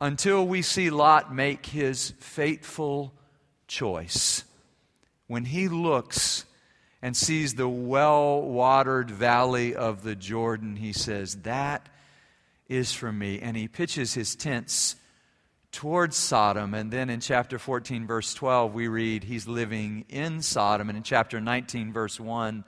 until 0.00 0.46
we 0.46 0.62
see 0.62 0.90
Lot 0.90 1.34
make 1.34 1.66
his 1.66 2.10
fateful 2.18 3.12
choice. 3.66 4.44
When 5.26 5.44
he 5.44 5.68
looks 5.68 6.44
and 7.02 7.16
sees 7.16 7.54
the 7.54 7.68
well 7.68 8.42
watered 8.42 9.10
valley 9.10 9.74
of 9.74 10.02
the 10.02 10.16
Jordan, 10.16 10.76
he 10.76 10.92
says, 10.92 11.36
That 11.42 11.88
is 12.68 12.92
for 12.92 13.12
me. 13.12 13.40
And 13.40 13.56
he 13.56 13.68
pitches 13.68 14.14
his 14.14 14.34
tents 14.34 14.96
towards 15.72 16.16
Sodom. 16.16 16.74
And 16.74 16.90
then 16.90 17.10
in 17.10 17.20
chapter 17.20 17.58
14, 17.58 18.06
verse 18.06 18.34
12, 18.34 18.74
we 18.74 18.88
read 18.88 19.24
he's 19.24 19.46
living 19.46 20.04
in 20.08 20.42
Sodom. 20.42 20.88
And 20.88 20.96
in 20.96 21.04
chapter 21.04 21.40
19, 21.40 21.92
verse 21.92 22.18
1, 22.18 22.64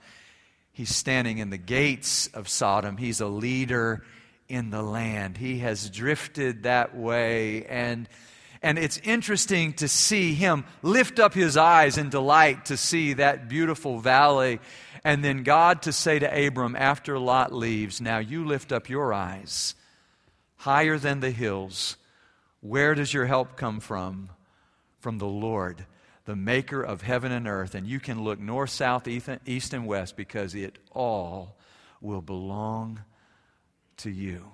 he's 0.72 0.94
standing 0.94 1.38
in 1.38 1.50
the 1.50 1.58
gates 1.58 2.28
of 2.28 2.48
Sodom. 2.48 2.96
He's 2.96 3.20
a 3.20 3.26
leader 3.26 4.04
in 4.48 4.70
the 4.70 4.82
land. 4.82 5.36
He 5.36 5.58
has 5.58 5.88
drifted 5.90 6.64
that 6.64 6.96
way. 6.96 7.64
And, 7.66 8.08
and 8.62 8.78
it's 8.78 8.98
interesting 8.98 9.72
to 9.74 9.88
see 9.88 10.34
him 10.34 10.64
lift 10.82 11.18
up 11.18 11.34
his 11.34 11.56
eyes 11.56 11.98
in 11.98 12.10
delight 12.10 12.66
to 12.66 12.76
see 12.76 13.14
that 13.14 13.48
beautiful 13.48 13.98
valley. 13.98 14.60
And 15.04 15.24
then 15.24 15.42
God 15.42 15.82
to 15.82 15.92
say 15.92 16.18
to 16.18 16.46
Abram 16.46 16.76
after 16.76 17.18
Lot 17.18 17.52
leaves, 17.52 18.00
Now 18.00 18.18
you 18.18 18.44
lift 18.44 18.72
up 18.72 18.88
your 18.88 19.12
eyes 19.12 19.74
higher 20.56 20.98
than 20.98 21.20
the 21.20 21.30
hills 21.30 21.96
where 22.62 22.94
does 22.94 23.12
your 23.12 23.26
help 23.26 23.56
come 23.56 23.80
from? 23.80 24.30
From 25.00 25.18
the 25.18 25.26
Lord, 25.26 25.84
the 26.26 26.36
maker 26.36 26.80
of 26.80 27.02
heaven 27.02 27.32
and 27.32 27.48
earth. 27.48 27.74
And 27.74 27.88
you 27.88 27.98
can 27.98 28.22
look 28.22 28.38
north, 28.38 28.70
south, 28.70 29.08
east, 29.08 29.74
and 29.74 29.86
west 29.86 30.16
because 30.16 30.54
it 30.54 30.78
all 30.92 31.56
will 32.00 32.22
belong 32.22 33.00
to 34.02 34.10
you. 34.10 34.44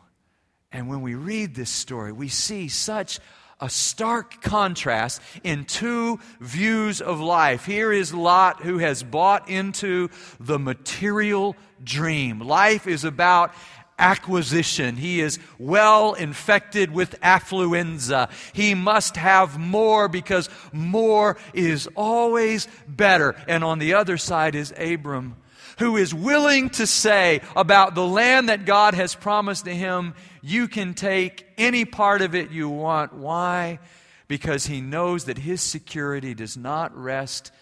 And 0.73 0.89
when 0.89 1.03
we 1.03 1.15
read 1.15 1.55
this 1.55 1.71
story, 1.71 2.13
we 2.13 2.29
see 2.29 2.69
such 2.69 3.21
a 3.61 3.69
stark 3.69 4.41
contrast 4.41 5.21
in 5.43 5.65
two 5.65 6.21
views 6.41 7.01
of 7.01 7.21
life. 7.21 7.65
Here 7.65 7.93
is 7.93 8.15
Lot 8.15 8.63
who 8.63 8.79
has 8.79 9.03
bought 9.03 9.49
into 9.49 10.11
the 10.39 10.59
material 10.59 11.57
dream. 11.83 12.41
Life 12.41 12.87
is 12.87 13.05
about 13.05 13.53
acquisition. 13.99 14.97
He 14.97 15.21
is 15.21 15.39
well 15.59 16.15
infected 16.15 16.93
with 16.93 17.21
affluenza. 17.21 18.31
He 18.53 18.75
must 18.75 19.17
have 19.17 19.59
more 19.59 20.09
because 20.09 20.49
more 20.73 21.37
is 21.53 21.89
always 21.97 22.69
better. 22.87 23.35
And 23.49 23.65
on 23.65 23.81
the 23.81 23.95
other 23.95 24.19
side 24.19 24.55
is 24.55 24.73
Abram, 24.79 25.37
who 25.79 25.97
is 25.97 26.15
willing 26.15 26.71
to 26.71 26.87
say 26.87 27.41
about 27.57 27.95
the 27.95 28.07
land 28.07 28.49
that 28.49 28.65
God 28.65 28.95
has 28.95 29.15
promised 29.15 29.65
to 29.65 29.75
him, 29.75 30.15
you 30.43 30.69
can 30.69 30.95
take 30.95 31.47
any 31.57 31.85
part 31.85 32.23
of 32.23 32.35
it 32.35 32.51
you 32.51 32.69
want. 32.69 33.15
Why? 33.15 33.79
Because 34.27 34.67
he 34.67 34.81
knows 34.81 35.25
that 35.25 35.39
his 35.39 35.63
security 35.63 36.35
does 36.35 36.57
not 36.57 36.97
rest 36.97 37.53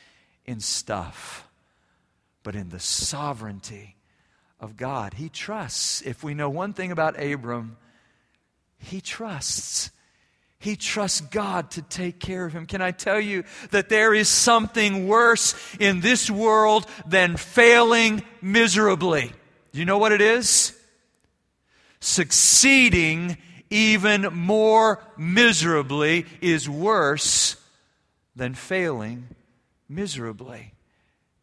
in 0.45 0.61
stuff, 0.61 1.47
but 2.43 2.55
in 2.55 2.71
the 2.71 2.81
sovereignty 2.81 3.97
of 4.61 4.77
God. 4.77 5.15
He 5.15 5.29
trusts. 5.29 6.03
If 6.03 6.25
we 6.25 6.35
know 6.35 6.49
one 6.49 6.73
thing 6.73 6.93
about 6.93 7.23
Abram, 7.23 7.77
he 8.79 9.01
trusts. 9.01 9.91
He 10.59 10.77
trusts 10.77 11.21
God 11.21 11.71
to 11.73 11.83
take 11.83 12.19
care 12.19 12.47
of 12.47 12.53
him. 12.53 12.67
Can 12.67 12.81
I 12.81 12.91
tell 12.91 13.21
you 13.21 13.45
that 13.71 13.89
there 13.89 14.15
is 14.15 14.29
something 14.29 15.07
worse 15.07 15.55
in 15.79 16.01
this 16.01 16.31
world 16.31 16.87
than 17.07 17.37
failing 17.37 18.23
miserably? 18.41 19.33
Do 19.73 19.79
you 19.79 19.85
know 19.85 19.99
what 19.99 20.13
it 20.13 20.23
is? 20.23 20.73
Succeeding 22.01 23.37
even 23.69 24.23
more 24.33 25.03
miserably 25.17 26.27
is 26.41 26.69
worse 26.69 27.57
than 28.35 28.55
failing 28.55 29.29
miserably 29.89 30.76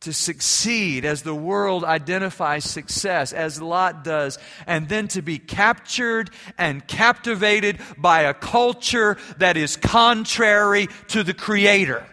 to 0.03 0.13
succeed 0.13 1.05
as 1.05 1.21
the 1.21 1.35
world 1.35 1.83
identifies 1.83 2.65
success, 2.65 3.31
as 3.31 3.61
Lot 3.61 4.03
does, 4.03 4.37
and 4.67 4.89
then 4.89 5.07
to 5.09 5.21
be 5.21 5.39
captured 5.39 6.29
and 6.57 6.85
captivated 6.87 7.79
by 7.97 8.21
a 8.21 8.33
culture 8.33 9.17
that 9.37 9.57
is 9.57 9.77
contrary 9.77 10.87
to 11.07 11.23
the 11.23 11.33
Creator. 11.33 12.05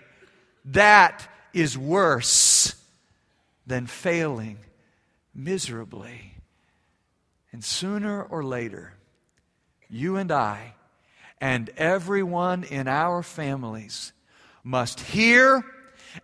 That 0.67 1.29
is 1.53 1.77
worse 1.77 2.75
than 3.67 3.87
failing 3.87 4.59
miserably. 5.35 6.35
And 7.53 7.65
sooner 7.65 8.23
or 8.23 8.45
later, 8.45 8.95
you 9.89 10.17
and 10.17 10.31
I 10.31 10.75
and 11.41 11.71
everyone 11.77 12.63
in 12.63 12.87
our 12.87 13.25
families 13.25 14.13
must 14.63 15.01
hear 15.01 15.65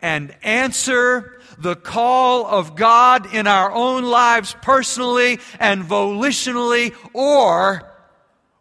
and 0.02 0.34
answer 0.42 1.40
the 1.58 1.76
call 1.76 2.46
of 2.46 2.76
God 2.76 3.32
in 3.34 3.46
our 3.46 3.72
own 3.72 4.04
lives 4.04 4.54
personally 4.62 5.38
and 5.58 5.84
volitionally, 5.84 6.94
or 7.12 7.90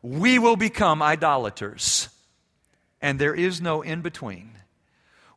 we 0.02 0.40
will 0.40 0.56
become 0.56 1.02
idolaters. 1.02 2.10
And 3.02 3.20
there 3.20 3.36
is 3.36 3.62
no 3.62 3.82
in 3.82 4.02
between. 4.02 4.52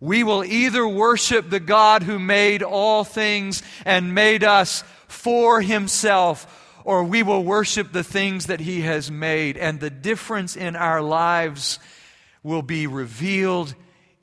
We 0.00 0.22
will 0.22 0.44
either 0.44 0.86
worship 0.86 1.50
the 1.50 1.60
God 1.60 2.04
who 2.04 2.18
made 2.18 2.62
all 2.62 3.02
things 3.02 3.62
and 3.84 4.14
made 4.14 4.44
us 4.44 4.84
for 5.08 5.60
himself, 5.60 6.80
or 6.84 7.02
we 7.02 7.22
will 7.22 7.42
worship 7.42 7.92
the 7.92 8.04
things 8.04 8.46
that 8.46 8.60
he 8.60 8.82
has 8.82 9.10
made. 9.10 9.56
And 9.56 9.80
the 9.80 9.90
difference 9.90 10.56
in 10.56 10.76
our 10.76 11.02
lives 11.02 11.80
will 12.44 12.62
be 12.62 12.86
revealed 12.86 13.74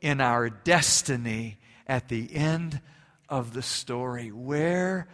in 0.05 0.21
our 0.21 0.51
destiny 0.51 1.57
at 1.87 2.09
the 2.09 2.35
end 2.35 2.79
of 3.27 3.53
the 3.53 3.61
story. 3.63 4.31
Where 4.31 5.07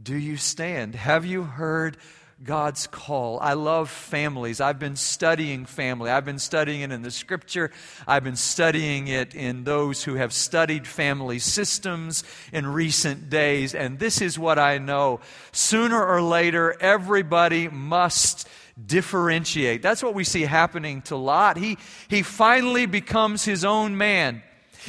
do 0.00 0.14
you 0.14 0.36
stand? 0.36 0.94
Have 0.94 1.24
you 1.24 1.42
heard 1.42 1.96
God's 2.44 2.86
call? 2.86 3.40
I 3.40 3.54
love 3.54 3.88
families. 3.88 4.60
I've 4.60 4.78
been 4.78 4.96
studying 4.96 5.64
family. 5.64 6.10
I've 6.10 6.26
been 6.26 6.38
studying 6.38 6.82
it 6.82 6.92
in 6.92 7.00
the 7.00 7.10
scripture. 7.10 7.70
I've 8.06 8.24
been 8.24 8.36
studying 8.36 9.08
it 9.08 9.34
in 9.34 9.64
those 9.64 10.04
who 10.04 10.16
have 10.16 10.34
studied 10.34 10.86
family 10.86 11.38
systems 11.38 12.22
in 12.52 12.66
recent 12.66 13.30
days. 13.30 13.74
And 13.74 13.98
this 13.98 14.20
is 14.20 14.38
what 14.38 14.58
I 14.58 14.76
know. 14.76 15.20
Sooner 15.52 16.04
or 16.04 16.20
later, 16.20 16.76
everybody 16.78 17.68
must 17.68 18.46
differentiate. 18.84 19.82
That's 19.82 20.02
what 20.02 20.14
we 20.14 20.24
see 20.24 20.42
happening 20.42 21.02
to 21.02 21.16
Lot. 21.16 21.56
He, 21.56 21.78
he 22.08 22.22
finally 22.22 22.86
becomes 22.86 23.44
his 23.44 23.64
own 23.64 23.96
man. 23.96 24.42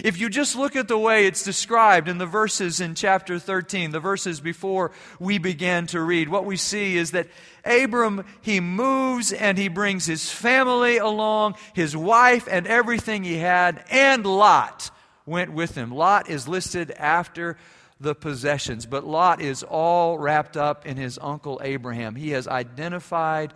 If 0.03 0.19
you 0.19 0.29
just 0.29 0.55
look 0.55 0.75
at 0.75 0.87
the 0.87 0.97
way 0.97 1.25
it's 1.25 1.43
described 1.43 2.07
in 2.07 2.19
the 2.19 2.25
verses 2.25 2.79
in 2.79 2.93
chapter 2.93 3.39
13, 3.39 3.91
the 3.91 3.99
verses 3.99 4.39
before 4.39 4.91
we 5.19 5.39
began 5.39 5.87
to 5.87 6.01
read, 6.01 6.29
what 6.29 6.45
we 6.45 6.55
see 6.55 6.97
is 6.97 7.11
that 7.11 7.27
Abram, 7.65 8.23
he 8.41 8.59
moves 8.59 9.33
and 9.33 9.57
he 9.57 9.69
brings 9.69 10.05
his 10.05 10.29
family 10.29 10.97
along, 10.97 11.55
his 11.73 11.97
wife 11.97 12.47
and 12.49 12.67
everything 12.67 13.23
he 13.23 13.37
had, 13.37 13.83
and 13.89 14.25
Lot 14.25 14.91
went 15.25 15.51
with 15.51 15.73
him. 15.75 15.91
Lot 15.91 16.29
is 16.29 16.47
listed 16.47 16.91
after 16.91 17.57
the 17.99 18.13
possessions, 18.13 18.85
but 18.85 19.03
Lot 19.03 19.41
is 19.41 19.63
all 19.63 20.19
wrapped 20.19 20.55
up 20.55 20.85
in 20.85 20.97
his 20.97 21.17
uncle 21.19 21.59
Abraham. 21.63 22.15
He 22.15 22.29
has 22.31 22.47
identified 22.47 23.53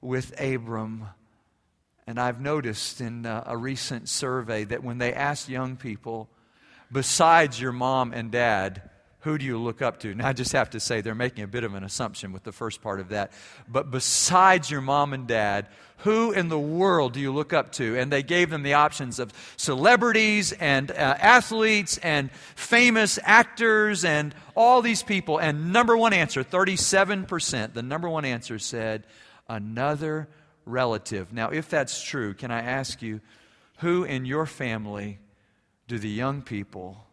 with 0.00 0.38
Abram 0.40 1.08
and 2.08 2.18
I've 2.18 2.40
noticed 2.40 3.02
in 3.02 3.26
uh, 3.26 3.44
a 3.44 3.54
recent 3.54 4.08
survey 4.08 4.64
that 4.64 4.82
when 4.82 4.96
they 4.96 5.12
ask 5.12 5.46
young 5.46 5.76
people, 5.76 6.26
besides 6.90 7.60
your 7.60 7.70
mom 7.70 8.14
and 8.14 8.30
dad, 8.30 8.80
who 9.20 9.36
do 9.36 9.44
you 9.44 9.58
look 9.58 9.82
up 9.82 10.00
to? 10.00 10.14
Now, 10.14 10.28
I 10.28 10.32
just 10.32 10.52
have 10.52 10.70
to 10.70 10.80
say 10.80 11.02
they're 11.02 11.14
making 11.14 11.44
a 11.44 11.46
bit 11.46 11.64
of 11.64 11.74
an 11.74 11.84
assumption 11.84 12.32
with 12.32 12.44
the 12.44 12.50
first 12.50 12.80
part 12.80 12.98
of 12.98 13.10
that. 13.10 13.30
But 13.68 13.90
besides 13.90 14.70
your 14.70 14.80
mom 14.80 15.12
and 15.12 15.26
dad, 15.26 15.66
who 15.98 16.32
in 16.32 16.48
the 16.48 16.58
world 16.58 17.12
do 17.12 17.20
you 17.20 17.30
look 17.30 17.52
up 17.52 17.72
to? 17.72 17.98
And 17.98 18.10
they 18.10 18.22
gave 18.22 18.48
them 18.48 18.62
the 18.62 18.72
options 18.72 19.18
of 19.18 19.34
celebrities 19.58 20.52
and 20.52 20.90
uh, 20.90 20.94
athletes 20.94 21.98
and 21.98 22.30
famous 22.54 23.18
actors 23.22 24.06
and 24.06 24.34
all 24.56 24.80
these 24.80 25.02
people. 25.02 25.36
And 25.36 25.74
number 25.74 25.94
one 25.94 26.14
answer, 26.14 26.42
37%, 26.42 27.74
the 27.74 27.82
number 27.82 28.08
one 28.08 28.24
answer 28.24 28.58
said, 28.58 29.04
another 29.48 30.28
relative. 30.64 31.32
Now, 31.32 31.50
if 31.50 31.68
that's 31.68 32.02
true, 32.02 32.34
can 32.34 32.50
I 32.50 32.60
ask 32.60 33.02
you, 33.02 33.20
who 33.78 34.04
in 34.04 34.24
your 34.24 34.46
family 34.46 35.18
do 35.86 35.98
the 35.98 36.08
young 36.08 36.42
people 36.42 37.06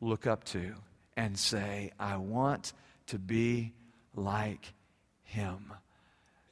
look 0.00 0.26
up 0.26 0.44
to 0.44 0.74
and 1.16 1.38
say, 1.38 1.92
I 1.98 2.16
want 2.16 2.72
to 3.08 3.18
be 3.18 3.72
like 4.14 4.72
him? 5.24 5.72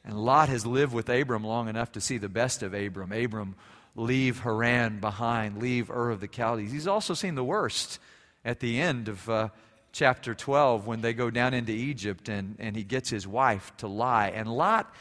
And 0.04 0.18
Lot 0.18 0.48
has 0.48 0.66
lived 0.66 0.92
with 0.92 1.08
Abram 1.08 1.44
long 1.44 1.68
enough 1.68 1.92
to 1.92 2.00
see 2.00 2.18
the 2.18 2.28
best 2.28 2.62
of 2.62 2.74
Abram. 2.74 3.12
Abram 3.12 3.54
leave 3.94 4.40
Haran 4.40 4.98
behind, 4.98 5.58
leave 5.58 5.90
Ur 5.90 6.10
of 6.10 6.20
the 6.20 6.28
Chaldees. 6.28 6.72
He's 6.72 6.86
also 6.86 7.14
seen 7.14 7.34
the 7.34 7.44
worst 7.44 7.98
at 8.44 8.60
the 8.60 8.80
end 8.80 9.08
of 9.08 9.28
uh, 9.28 9.48
chapter 9.92 10.34
12 10.34 10.86
when 10.86 11.00
they 11.00 11.12
go 11.12 11.30
down 11.30 11.54
into 11.54 11.72
Egypt 11.72 12.28
and, 12.28 12.56
and 12.58 12.76
he 12.76 12.84
gets 12.84 13.10
his 13.10 13.26
wife 13.26 13.72
to 13.78 13.88
lie. 13.88 14.28
And 14.28 14.48
Lot 14.48 14.92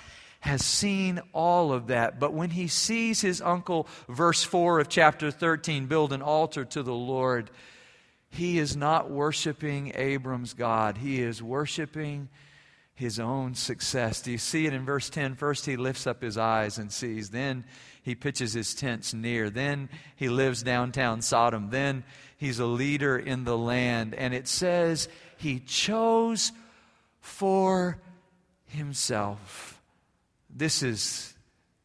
has 0.42 0.64
seen 0.64 1.20
all 1.34 1.74
of 1.74 1.88
that. 1.88 2.20
But 2.20 2.34
when 2.34 2.50
he 2.50 2.68
sees 2.68 3.22
his 3.22 3.42
uncle, 3.42 3.88
verse 4.08 4.44
4 4.44 4.80
of 4.80 4.90
chapter 4.90 5.32
13, 5.32 5.88
build 5.88 6.14
an 6.14 6.22
altar 6.22 6.64
to 6.66 6.84
the 6.84 6.94
Lord, 6.94 7.50
he 8.30 8.60
is 8.60 8.76
not 8.76 9.10
worshiping 9.10 9.92
Abram's 9.96 10.54
God. 10.54 10.98
He 10.98 11.22
is 11.22 11.42
worshiping 11.44 12.30
his 13.00 13.18
own 13.18 13.56
success. 13.56 14.22
Do 14.22 14.30
you 14.30 14.38
see 14.38 14.66
it 14.66 14.74
in 14.74 14.84
verse 14.84 15.10
10? 15.10 15.36
First, 15.36 15.66
he 15.66 15.78
lifts 15.78 16.06
up 16.06 16.22
his 16.22 16.38
eyes 16.38 16.78
and 16.78 16.92
sees. 16.92 17.30
Then 17.30 17.64
he 18.04 18.14
pitches 18.14 18.52
his 18.52 18.76
tents 18.76 19.14
near. 19.14 19.50
Then 19.50 19.88
he 20.18 20.28
lives 20.28 20.64
downtown 20.64 21.22
Sodom. 21.22 21.70
Then 21.70 22.04
he's 22.36 22.60
a 22.60 22.66
leader 22.66 23.18
in 23.18 23.46
the 23.46 23.58
land. 23.58 24.14
And 24.14 24.34
it 24.34 24.50
says 24.50 25.08
he 25.38 25.62
chose 25.62 26.52
for 27.22 27.98
himself. 28.68 29.82
This 30.50 30.84
is, 30.84 31.34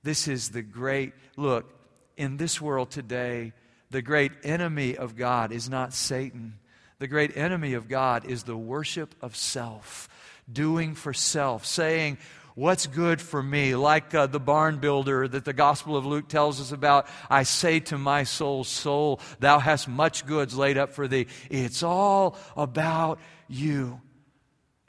this 0.03 0.27
is 0.27 0.51
the 0.51 0.63
great 0.63 1.13
look 1.37 1.73
in 2.17 2.39
this 2.39 2.61
world 2.61 2.91
today. 2.91 3.53
The 3.93 4.03
great 4.03 4.33
enemy 4.43 4.97
of 4.97 5.15
God 5.15 5.53
is 5.53 5.71
not 5.71 5.95
Satan. 5.95 6.59
The 6.99 7.07
great 7.07 7.37
enemy 7.37 7.75
of 7.75 7.89
God 7.89 8.25
is 8.25 8.43
the 8.43 8.57
worship 8.57 9.15
of 9.21 9.37
self, 9.37 10.09
doing 10.51 10.95
for 10.95 11.13
self, 11.13 11.65
saying, 11.67 12.19
What's 12.57 12.87
good 12.87 13.21
for 13.21 13.43
me? 13.43 13.75
Like 13.75 14.15
uh, 14.15 14.27
the 14.27 14.39
barn 14.39 14.79
builder 14.79 15.27
that 15.27 15.45
the 15.45 15.53
Gospel 15.53 15.97
of 15.97 16.07
Luke 16.07 16.29
tells 16.29 16.61
us 16.61 16.71
about. 16.71 17.09
I 17.29 17.43
say 17.43 17.81
to 17.81 17.99
my 17.99 18.23
soul, 18.23 18.63
Soul, 18.63 19.21
thou 19.41 19.59
hast 19.59 19.89
much 19.89 20.25
goods 20.25 20.57
laid 20.57 20.79
up 20.79 20.93
for 20.93 21.09
thee. 21.09 21.27
It's 21.51 21.83
all 21.83 22.39
about 22.57 23.19
you. 23.49 24.01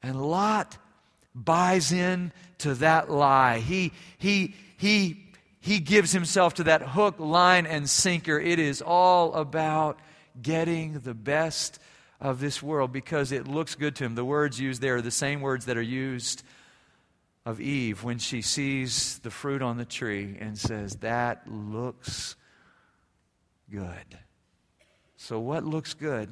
And 0.04 0.22
Lot 0.22 0.78
buys 1.34 1.92
in 1.92 2.32
to 2.60 2.76
that 2.76 3.10
lie. 3.10 3.58
He, 3.58 3.94
he, 4.20 4.54
he, 4.78 5.26
he 5.60 5.80
gives 5.80 6.12
himself 6.12 6.54
to 6.56 6.66
that 6.66 6.84
hook, 6.84 7.16
line, 7.18 7.66
and 7.66 7.90
sinker. 7.90 8.40
It 8.40 8.60
is 8.60 8.84
all 8.84 9.34
about 9.34 10.00
getting 10.40 11.00
the 11.00 11.16
best 11.16 11.80
of 12.26 12.40
this 12.40 12.64
world 12.64 12.92
because 12.92 13.32
it 13.32 13.48
looks 13.48 13.76
good 13.76 13.96
to 13.98 14.04
him. 14.04 14.16
The 14.16 14.26
words 14.26 14.60
used 14.60 14.82
there 14.82 14.96
are 14.96 15.02
the 15.02 15.12
same 15.12 15.42
words 15.42 15.66
that 15.66 15.78
are 15.78 15.82
used 15.82 16.42
of 17.46 17.62
Eve 17.62 18.04
when 18.04 18.18
she 18.18 18.42
sees 18.42 19.20
the 19.20 19.30
fruit 19.30 19.62
on 19.62 19.78
the 19.78 19.86
tree 19.86 20.36
and 20.40 20.58
says, 20.58 20.96
That 20.98 21.48
looks 21.48 22.36
good. 23.70 24.18
So, 25.18 25.40
what 25.40 25.64
looks 25.64 25.94
good? 25.94 26.30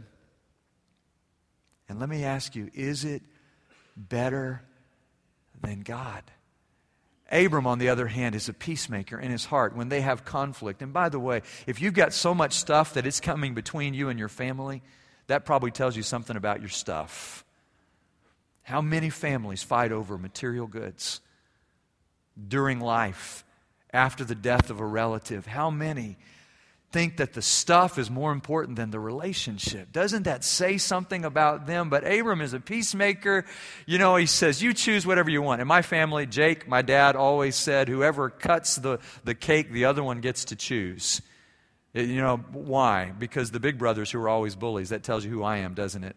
And 1.88 2.00
let 2.00 2.10
me 2.10 2.24
ask 2.24 2.56
you, 2.56 2.72
is 2.74 3.06
it 3.06 3.22
better 3.96 4.64
than 5.62 5.82
God? 5.82 6.24
Abram, 7.32 7.68
on 7.68 7.78
the 7.78 7.90
other 7.90 8.08
hand, 8.08 8.34
is 8.34 8.50
a 8.50 8.54
peacemaker 8.54 9.20
in 9.20 9.30
his 9.30 9.46
heart 9.46 9.76
when 9.76 9.90
they 9.90 10.02
have 10.02 10.26
conflict. 10.26 10.82
And 10.82 10.92
by 10.92 11.10
the 11.10 11.20
way, 11.20 11.44
if 11.68 11.82
you've 11.82 11.94
got 11.94 12.14
so 12.14 12.34
much 12.34 12.54
stuff 12.54 12.96
that 12.96 13.06
it's 13.06 13.20
coming 13.20 13.54
between 13.54 13.94
you 13.94 14.10
and 14.10 14.18
your 14.18 14.30
family, 14.30 14.82
that 15.28 15.46
probably 15.46 15.72
tells 15.72 15.96
you 15.96 16.04
something 16.04 16.36
about 16.36 16.60
your 16.60 16.70
stuff. 16.70 17.44
How 18.64 18.82
many 18.82 19.10
families 19.10 19.64
fight 19.64 19.92
over 19.92 20.18
material 20.18 20.68
goods 20.68 21.22
during 22.48 22.80
life, 22.80 23.44
after 23.92 24.24
the 24.24 24.36
death 24.36 24.70
of 24.70 24.80
a 24.80 24.86
relative? 24.86 25.46
How 25.46 25.70
many 25.70 26.18
think 26.92 27.18
that 27.18 27.34
the 27.34 27.42
stuff 27.42 27.98
is 27.98 28.10
more 28.10 28.32
important 28.32 28.78
than 28.78 28.92
the 28.92 29.00
relationship? 29.00 29.92
Doesn't 29.92 30.24
that 30.24 30.44
say 30.44 30.78
something 30.78 31.26
about 31.26 31.66
them? 31.66 31.90
But 31.90 32.06
Abram 32.06 32.40
is 32.40 32.54
a 32.54 32.60
peacemaker. 32.60 33.46
You 33.86 33.98
know, 33.98 34.16
he 34.16 34.28
says, 34.28 34.62
You 34.62 34.74
choose 34.74 35.06
whatever 35.06 35.30
you 35.30 35.42
want. 35.42 35.62
In 35.62 35.68
my 35.68 35.82
family, 35.82 36.26
Jake, 36.26 36.68
my 36.68 36.82
dad, 36.82 37.16
always 37.16 37.56
said, 37.56 37.90
Whoever 37.90 38.30
cuts 38.30 38.76
the, 38.76 39.00
the 39.24 39.36
cake, 39.36 39.72
the 39.72 39.86
other 39.86 40.04
one 40.04 40.22
gets 40.22 40.46
to 40.46 40.56
choose. 40.56 41.22
You 41.94 42.22
know, 42.22 42.38
why? 42.52 43.12
Because 43.18 43.52
the 43.52 43.60
big 43.60 43.78
brothers 43.78 44.10
who 44.12 44.20
are 44.20 44.30
always 44.30 44.56
bullies, 44.56 44.90
that 44.90 45.04
tells 45.04 45.24
you 45.24 45.32
who 45.32 45.44
I 45.44 45.58
am, 45.58 45.74
doesn't 45.74 46.04
it? 46.04 46.16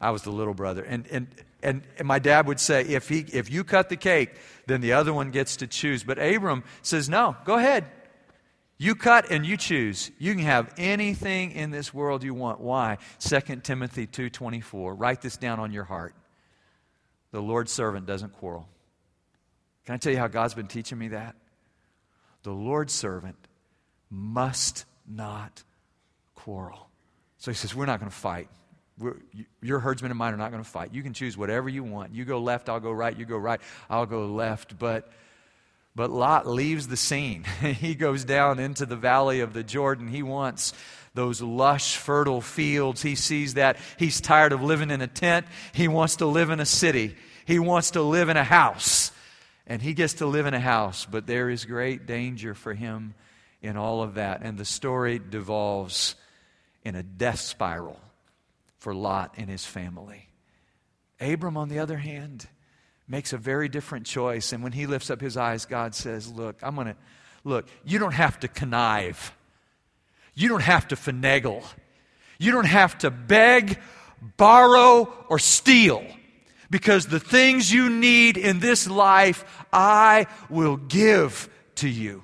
I 0.00 0.10
was 0.10 0.22
the 0.22 0.30
little 0.30 0.54
brother. 0.54 0.82
And, 0.82 1.06
and, 1.08 1.26
and, 1.62 1.82
my 2.02 2.18
dad 2.18 2.46
would 2.46 2.58
say, 2.58 2.82
if, 2.82 3.08
he, 3.08 3.26
if 3.32 3.50
you 3.50 3.64
cut 3.64 3.90
the 3.90 3.96
cake, 3.96 4.30
then 4.66 4.80
the 4.80 4.94
other 4.94 5.12
one 5.12 5.30
gets 5.30 5.56
to 5.56 5.66
choose. 5.66 6.02
But 6.02 6.18
Abram 6.18 6.64
says, 6.80 7.10
no, 7.10 7.36
go 7.44 7.58
ahead. 7.58 7.84
You 8.78 8.94
cut 8.94 9.30
and 9.30 9.44
you 9.44 9.58
choose. 9.58 10.10
You 10.18 10.34
can 10.34 10.44
have 10.44 10.72
anything 10.78 11.52
in 11.52 11.70
this 11.70 11.92
world 11.92 12.24
you 12.24 12.32
want. 12.32 12.60
Why? 12.60 12.96
2 13.18 13.56
Timothy 13.56 14.06
2.24. 14.06 14.94
Write 14.98 15.20
this 15.20 15.36
down 15.36 15.60
on 15.60 15.70
your 15.70 15.84
heart. 15.84 16.14
The 17.30 17.42
Lord's 17.42 17.70
servant 17.70 18.06
doesn't 18.06 18.32
quarrel. 18.32 18.66
Can 19.84 19.96
I 19.96 19.98
tell 19.98 20.12
you 20.12 20.18
how 20.18 20.28
God's 20.28 20.54
been 20.54 20.66
teaching 20.66 20.96
me 20.96 21.08
that? 21.08 21.36
The 22.42 22.52
Lord's 22.52 22.94
servant 22.94 23.36
must 24.08 24.86
not 25.10 25.62
quarrel. 26.34 26.88
So 27.38 27.50
he 27.50 27.56
says, 27.56 27.74
We're 27.74 27.86
not 27.86 28.00
going 28.00 28.10
to 28.10 28.16
fight. 28.16 28.48
We're, 28.98 29.16
your 29.62 29.80
herdsmen 29.80 30.10
and 30.10 30.18
mine 30.18 30.34
are 30.34 30.38
not 30.38 30.50
going 30.50 30.62
to 30.62 30.68
fight. 30.68 30.92
You 30.92 31.02
can 31.02 31.14
choose 31.14 31.36
whatever 31.36 31.68
you 31.68 31.82
want. 31.82 32.14
You 32.14 32.24
go 32.24 32.38
left, 32.38 32.68
I'll 32.68 32.80
go 32.80 32.92
right. 32.92 33.16
You 33.16 33.24
go 33.24 33.38
right, 33.38 33.60
I'll 33.88 34.06
go 34.06 34.26
left. 34.26 34.78
But, 34.78 35.10
but 35.96 36.10
Lot 36.10 36.46
leaves 36.46 36.86
the 36.86 36.96
scene. 36.96 37.44
he 37.62 37.94
goes 37.94 38.24
down 38.24 38.58
into 38.58 38.86
the 38.86 38.96
valley 38.96 39.40
of 39.40 39.52
the 39.54 39.64
Jordan. 39.64 40.08
He 40.08 40.22
wants 40.22 40.74
those 41.14 41.40
lush, 41.40 41.96
fertile 41.96 42.40
fields. 42.40 43.02
He 43.02 43.14
sees 43.14 43.54
that. 43.54 43.78
He's 43.98 44.20
tired 44.20 44.52
of 44.52 44.62
living 44.62 44.90
in 44.90 45.00
a 45.00 45.06
tent. 45.06 45.46
He 45.72 45.88
wants 45.88 46.16
to 46.16 46.26
live 46.26 46.50
in 46.50 46.60
a 46.60 46.66
city. 46.66 47.16
He 47.46 47.58
wants 47.58 47.92
to 47.92 48.02
live 48.02 48.28
in 48.28 48.36
a 48.36 48.44
house. 48.44 49.12
And 49.66 49.80
he 49.80 49.94
gets 49.94 50.14
to 50.14 50.26
live 50.26 50.46
in 50.46 50.54
a 50.54 50.60
house, 50.60 51.06
but 51.08 51.26
there 51.26 51.48
is 51.48 51.64
great 51.64 52.06
danger 52.06 52.54
for 52.54 52.74
him 52.74 53.14
in 53.62 53.76
all 53.76 54.02
of 54.02 54.14
that. 54.14 54.42
And 54.42 54.58
the 54.58 54.64
story 54.64 55.18
devolves 55.18 56.14
in 56.84 56.94
a 56.94 57.02
death 57.02 57.40
spiral 57.40 58.00
for 58.78 58.94
Lot 58.94 59.34
and 59.36 59.48
his 59.48 59.64
family. 59.64 60.28
Abram, 61.20 61.56
on 61.56 61.68
the 61.68 61.78
other 61.78 61.98
hand, 61.98 62.46
makes 63.06 63.32
a 63.32 63.38
very 63.38 63.68
different 63.68 64.06
choice. 64.06 64.52
And 64.52 64.62
when 64.62 64.72
he 64.72 64.86
lifts 64.86 65.10
up 65.10 65.20
his 65.20 65.36
eyes, 65.36 65.66
God 65.66 65.94
says, 65.94 66.30
Look, 66.32 66.58
I'm 66.62 66.74
going 66.74 66.86
to, 66.88 66.96
look, 67.44 67.68
you 67.84 67.98
don't 67.98 68.14
have 68.14 68.40
to 68.40 68.48
connive, 68.48 69.34
you 70.34 70.48
don't 70.48 70.62
have 70.62 70.88
to 70.88 70.96
finagle, 70.96 71.64
you 72.38 72.52
don't 72.52 72.64
have 72.64 72.96
to 72.98 73.10
beg, 73.10 73.78
borrow, 74.36 75.12
or 75.28 75.38
steal. 75.38 76.04
Because 76.70 77.06
the 77.06 77.18
things 77.18 77.72
you 77.72 77.90
need 77.90 78.36
in 78.36 78.60
this 78.60 78.88
life, 78.88 79.44
I 79.72 80.28
will 80.48 80.76
give 80.76 81.50
to 81.76 81.88
you. 81.88 82.22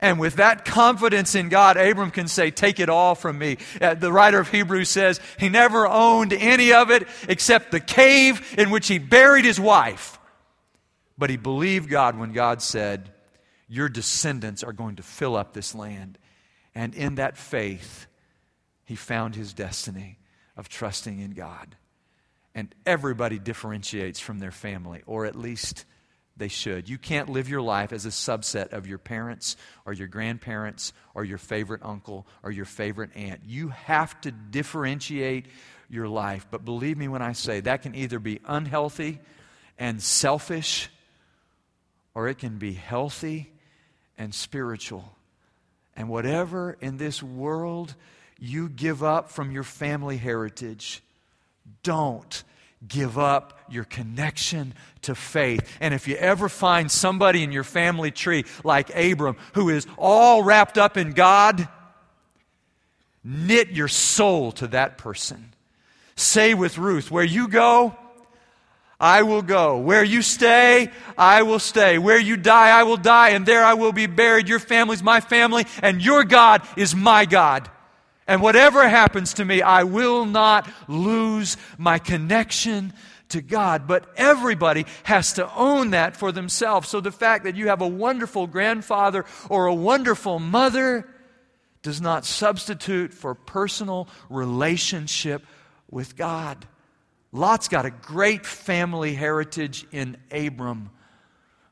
And 0.00 0.20
with 0.20 0.36
that 0.36 0.64
confidence 0.64 1.34
in 1.34 1.48
God, 1.48 1.76
Abram 1.76 2.10
can 2.10 2.28
say, 2.28 2.50
Take 2.50 2.78
it 2.78 2.88
all 2.88 3.14
from 3.14 3.38
me. 3.38 3.58
Uh, 3.80 3.94
the 3.94 4.12
writer 4.12 4.38
of 4.38 4.48
Hebrews 4.48 4.88
says 4.88 5.20
he 5.38 5.48
never 5.48 5.88
owned 5.88 6.32
any 6.32 6.72
of 6.72 6.90
it 6.90 7.08
except 7.28 7.72
the 7.72 7.80
cave 7.80 8.54
in 8.56 8.70
which 8.70 8.86
he 8.86 8.98
buried 8.98 9.44
his 9.44 9.58
wife. 9.58 10.18
But 11.16 11.30
he 11.30 11.36
believed 11.36 11.90
God 11.90 12.16
when 12.16 12.32
God 12.32 12.62
said, 12.62 13.10
Your 13.66 13.88
descendants 13.88 14.62
are 14.62 14.72
going 14.72 14.96
to 14.96 15.02
fill 15.02 15.34
up 15.34 15.52
this 15.52 15.74
land. 15.74 16.16
And 16.76 16.94
in 16.94 17.16
that 17.16 17.36
faith, 17.36 18.06
he 18.84 18.94
found 18.94 19.34
his 19.34 19.52
destiny 19.52 20.18
of 20.56 20.68
trusting 20.68 21.18
in 21.18 21.32
God. 21.32 21.74
And 22.54 22.72
everybody 22.86 23.40
differentiates 23.40 24.20
from 24.20 24.38
their 24.38 24.52
family, 24.52 25.02
or 25.06 25.26
at 25.26 25.34
least 25.34 25.84
they 26.38 26.48
should. 26.48 26.88
You 26.88 26.98
can't 26.98 27.28
live 27.28 27.48
your 27.48 27.60
life 27.60 27.92
as 27.92 28.06
a 28.06 28.10
subset 28.10 28.72
of 28.72 28.86
your 28.86 28.98
parents 28.98 29.56
or 29.84 29.92
your 29.92 30.08
grandparents 30.08 30.92
or 31.14 31.24
your 31.24 31.38
favorite 31.38 31.82
uncle 31.84 32.26
or 32.42 32.50
your 32.50 32.64
favorite 32.64 33.10
aunt. 33.16 33.40
You 33.46 33.68
have 33.68 34.20
to 34.22 34.30
differentiate 34.30 35.46
your 35.90 36.08
life. 36.08 36.46
But 36.50 36.64
believe 36.64 36.96
me 36.96 37.08
when 37.08 37.22
I 37.22 37.32
say 37.32 37.60
that 37.60 37.82
can 37.82 37.94
either 37.94 38.18
be 38.18 38.40
unhealthy 38.46 39.18
and 39.78 40.02
selfish 40.02 40.90
or 42.14 42.28
it 42.28 42.38
can 42.38 42.58
be 42.58 42.72
healthy 42.72 43.50
and 44.16 44.34
spiritual. 44.34 45.14
And 45.96 46.08
whatever 46.08 46.76
in 46.80 46.96
this 46.96 47.22
world 47.22 47.94
you 48.38 48.68
give 48.68 49.02
up 49.02 49.30
from 49.30 49.50
your 49.50 49.64
family 49.64 50.16
heritage, 50.16 51.02
don't 51.82 52.44
give 52.86 53.18
up 53.18 53.58
your 53.68 53.84
connection 53.84 54.74
to 55.02 55.14
faith. 55.14 55.68
And 55.80 55.92
if 55.92 56.06
you 56.08 56.16
ever 56.16 56.48
find 56.48 56.90
somebody 56.90 57.42
in 57.42 57.52
your 57.52 57.64
family 57.64 58.10
tree 58.10 58.44
like 58.64 58.94
Abram 58.94 59.36
who 59.54 59.68
is 59.68 59.86
all 59.96 60.42
wrapped 60.42 60.78
up 60.78 60.96
in 60.96 61.12
God, 61.12 61.68
knit 63.24 63.70
your 63.70 63.88
soul 63.88 64.52
to 64.52 64.68
that 64.68 64.98
person. 64.98 65.52
Say 66.16 66.54
with 66.54 66.78
Ruth, 66.78 67.10
where 67.10 67.24
you 67.24 67.48
go, 67.48 67.96
I 69.00 69.22
will 69.22 69.42
go. 69.42 69.78
Where 69.78 70.02
you 70.02 70.22
stay, 70.22 70.90
I 71.16 71.42
will 71.42 71.60
stay. 71.60 71.98
Where 71.98 72.18
you 72.18 72.36
die, 72.36 72.76
I 72.76 72.82
will 72.82 72.96
die, 72.96 73.30
and 73.30 73.46
there 73.46 73.64
I 73.64 73.74
will 73.74 73.92
be 73.92 74.06
buried. 74.06 74.48
Your 74.48 74.58
family's 74.58 75.02
my 75.02 75.20
family, 75.20 75.66
and 75.82 76.02
your 76.02 76.24
God 76.24 76.62
is 76.76 76.96
my 76.96 77.24
God. 77.24 77.70
And 78.28 78.42
whatever 78.42 78.86
happens 78.86 79.34
to 79.34 79.44
me, 79.44 79.62
I 79.62 79.84
will 79.84 80.26
not 80.26 80.68
lose 80.86 81.56
my 81.78 81.98
connection 81.98 82.92
to 83.30 83.40
God. 83.40 83.88
But 83.88 84.06
everybody 84.16 84.84
has 85.04 85.32
to 85.34 85.52
own 85.54 85.90
that 85.90 86.14
for 86.16 86.30
themselves. 86.30 86.88
So 86.88 87.00
the 87.00 87.10
fact 87.10 87.44
that 87.44 87.56
you 87.56 87.68
have 87.68 87.80
a 87.80 87.88
wonderful 87.88 88.46
grandfather 88.46 89.24
or 89.48 89.66
a 89.66 89.74
wonderful 89.74 90.38
mother 90.38 91.08
does 91.82 92.00
not 92.00 92.26
substitute 92.26 93.14
for 93.14 93.34
personal 93.34 94.08
relationship 94.28 95.44
with 95.90 96.16
God. 96.16 96.66
Lot's 97.32 97.68
got 97.68 97.86
a 97.86 97.90
great 97.90 98.44
family 98.44 99.14
heritage 99.14 99.86
in 99.90 100.16
Abram, 100.30 100.90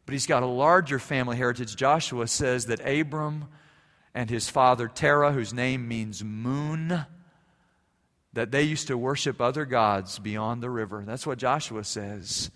but 0.07 0.13
he's 0.13 0.27
got 0.27 0.43
a 0.43 0.47
larger 0.47 0.99
family 0.99 1.37
heritage. 1.37 1.77
Joshua 1.77 2.27
says 2.29 2.67
that 2.67 2.81
Abram 2.87 3.47
and 4.17 4.31
his 4.31 4.49
father 4.49 4.89
Terah, 4.89 5.33
whose 5.33 5.53
name 5.53 5.87
means 5.87 6.25
moon, 6.25 7.05
that 8.33 8.51
they 8.51 8.63
used 8.63 8.87
to 8.87 8.97
worship 8.97 9.43
other 9.43 9.67
gods 9.67 10.19
beyond 10.19 10.63
the 10.63 10.71
river. 10.71 11.05
That's 11.07 11.27
what 11.27 11.37
Joshua 11.37 11.85
says. 11.85 12.51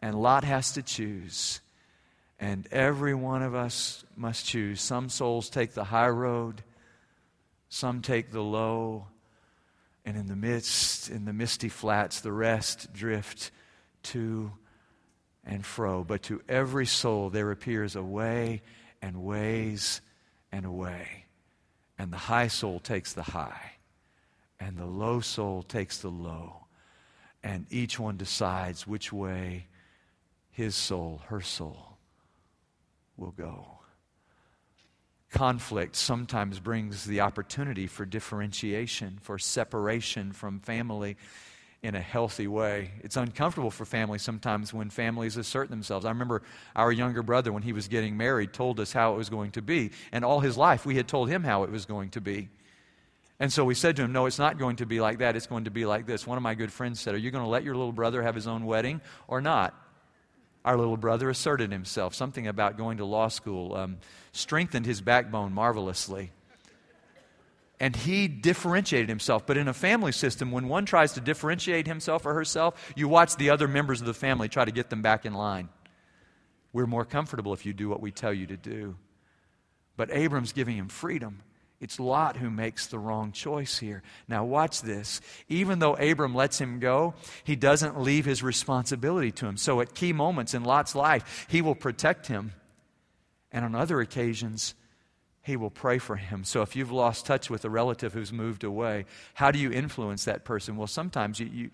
And 0.00 0.20
Lot 0.20 0.44
has 0.44 0.72
to 0.72 0.82
choose. 0.82 1.60
And 2.40 2.66
every 2.72 3.14
one 3.14 3.42
of 3.42 3.54
us 3.54 4.02
must 4.16 4.46
choose. 4.46 4.80
Some 4.80 5.10
souls 5.10 5.50
take 5.50 5.74
the 5.74 5.84
high 5.84 6.08
road, 6.08 6.62
some 7.68 8.00
take 8.00 8.32
the 8.32 8.42
low. 8.42 9.08
And 10.06 10.16
in 10.16 10.26
the 10.26 10.36
midst, 10.36 11.10
in 11.10 11.26
the 11.26 11.34
misty 11.34 11.68
flats, 11.68 12.22
the 12.22 12.32
rest 12.32 12.94
drift 12.94 13.50
to 14.04 14.52
and 15.44 15.66
fro. 15.66 16.02
But 16.02 16.22
to 16.24 16.40
every 16.48 16.86
soul 16.86 17.28
there 17.28 17.50
appears 17.50 17.94
a 17.94 18.02
way 18.02 18.62
and 19.02 19.22
ways 19.22 20.00
and 20.52 20.64
away. 20.64 21.24
And 21.98 22.12
the 22.12 22.16
high 22.18 22.48
soul 22.48 22.80
takes 22.80 23.12
the 23.12 23.22
high, 23.22 23.72
and 24.60 24.76
the 24.76 24.86
low 24.86 25.20
soul 25.20 25.62
takes 25.62 25.98
the 25.98 26.10
low. 26.10 26.66
And 27.42 27.66
each 27.70 27.98
one 27.98 28.16
decides 28.16 28.86
which 28.86 29.12
way 29.12 29.66
his 30.50 30.74
soul, 30.74 31.22
her 31.26 31.40
soul, 31.40 31.98
will 33.16 33.32
go. 33.32 33.78
Conflict 35.30 35.94
sometimes 35.94 36.58
brings 36.58 37.04
the 37.04 37.20
opportunity 37.20 37.86
for 37.86 38.06
differentiation, 38.06 39.18
for 39.20 39.38
separation 39.38 40.32
from 40.32 40.60
family 40.60 41.16
in 41.82 41.94
a 41.94 42.00
healthy 42.00 42.48
way. 42.48 42.90
It's 43.02 43.16
uncomfortable 43.16 43.70
for 43.70 43.84
families 43.84 44.22
sometimes 44.22 44.74
when 44.74 44.90
families 44.90 45.36
assert 45.36 45.70
themselves. 45.70 46.04
I 46.04 46.10
remember 46.10 46.42
our 46.74 46.90
younger 46.90 47.22
brother, 47.22 47.52
when 47.52 47.62
he 47.62 47.72
was 47.72 47.86
getting 47.86 48.16
married, 48.16 48.52
told 48.52 48.80
us 48.80 48.92
how 48.92 49.14
it 49.14 49.16
was 49.16 49.30
going 49.30 49.52
to 49.52 49.62
be. 49.62 49.92
And 50.10 50.24
all 50.24 50.40
his 50.40 50.56
life, 50.56 50.84
we 50.84 50.96
had 50.96 51.06
told 51.06 51.28
him 51.28 51.44
how 51.44 51.62
it 51.62 51.70
was 51.70 51.86
going 51.86 52.10
to 52.10 52.20
be. 52.20 52.48
And 53.40 53.52
so 53.52 53.64
we 53.64 53.74
said 53.74 53.94
to 53.96 54.02
him, 54.02 54.12
No, 54.12 54.26
it's 54.26 54.40
not 54.40 54.58
going 54.58 54.76
to 54.76 54.86
be 54.86 55.00
like 55.00 55.18
that. 55.18 55.36
It's 55.36 55.46
going 55.46 55.64
to 55.64 55.70
be 55.70 55.86
like 55.86 56.06
this. 56.06 56.26
One 56.26 56.36
of 56.36 56.42
my 56.42 56.56
good 56.56 56.72
friends 56.72 56.98
said, 56.98 57.14
Are 57.14 57.18
you 57.18 57.30
going 57.30 57.44
to 57.44 57.50
let 57.50 57.62
your 57.62 57.76
little 57.76 57.92
brother 57.92 58.22
have 58.22 58.34
his 58.34 58.48
own 58.48 58.66
wedding 58.66 59.00
or 59.28 59.40
not? 59.40 59.74
Our 60.64 60.76
little 60.76 60.96
brother 60.96 61.30
asserted 61.30 61.70
himself. 61.70 62.14
Something 62.14 62.48
about 62.48 62.76
going 62.76 62.98
to 62.98 63.04
law 63.04 63.28
school 63.28 63.76
um, 63.76 63.98
strengthened 64.32 64.86
his 64.86 65.00
backbone 65.00 65.52
marvelously 65.52 66.32
and 67.80 67.94
he 67.94 68.28
differentiated 68.28 69.08
himself. 69.08 69.46
But 69.46 69.56
in 69.56 69.68
a 69.68 69.74
family 69.74 70.12
system, 70.12 70.50
when 70.50 70.68
one 70.68 70.84
tries 70.84 71.12
to 71.12 71.20
differentiate 71.20 71.86
himself 71.86 72.26
or 72.26 72.34
herself, 72.34 72.92
you 72.96 73.08
watch 73.08 73.36
the 73.36 73.50
other 73.50 73.68
members 73.68 74.00
of 74.00 74.06
the 74.06 74.14
family 74.14 74.48
try 74.48 74.64
to 74.64 74.72
get 74.72 74.90
them 74.90 75.02
back 75.02 75.24
in 75.24 75.34
line. 75.34 75.68
We're 76.72 76.86
more 76.86 77.04
comfortable 77.04 77.52
if 77.52 77.64
you 77.64 77.72
do 77.72 77.88
what 77.88 78.00
we 78.00 78.10
tell 78.10 78.32
you 78.32 78.46
to 78.46 78.56
do. 78.56 78.96
But 79.96 80.10
Abram's 80.12 80.52
giving 80.52 80.76
him 80.76 80.88
freedom. 80.88 81.42
It's 81.80 82.00
Lot 82.00 82.36
who 82.36 82.50
makes 82.50 82.88
the 82.88 82.98
wrong 82.98 83.30
choice 83.30 83.78
here. 83.78 84.02
Now, 84.26 84.44
watch 84.44 84.82
this. 84.82 85.20
Even 85.48 85.78
though 85.78 85.94
Abram 85.94 86.34
lets 86.34 86.60
him 86.60 86.80
go, 86.80 87.14
he 87.44 87.54
doesn't 87.54 88.00
leave 88.00 88.24
his 88.24 88.42
responsibility 88.42 89.30
to 89.32 89.46
him. 89.46 89.56
So, 89.56 89.80
at 89.80 89.94
key 89.94 90.12
moments 90.12 90.54
in 90.54 90.64
Lot's 90.64 90.96
life, 90.96 91.46
he 91.48 91.62
will 91.62 91.76
protect 91.76 92.26
him. 92.26 92.52
And 93.52 93.64
on 93.64 93.76
other 93.76 94.00
occasions, 94.00 94.74
he 95.48 95.56
will 95.56 95.70
pray 95.70 95.98
for 95.98 96.16
him. 96.16 96.44
So 96.44 96.60
if 96.60 96.76
you've 96.76 96.92
lost 96.92 97.24
touch 97.24 97.48
with 97.48 97.64
a 97.64 97.70
relative 97.70 98.12
who's 98.12 98.32
moved 98.32 98.64
away, 98.64 99.06
how 99.32 99.50
do 99.50 99.58
you 99.58 99.72
influence 99.72 100.26
that 100.26 100.44
person? 100.44 100.76
Well, 100.76 100.86
sometimes 100.86 101.40
you, 101.40 101.46
you, 101.46 101.70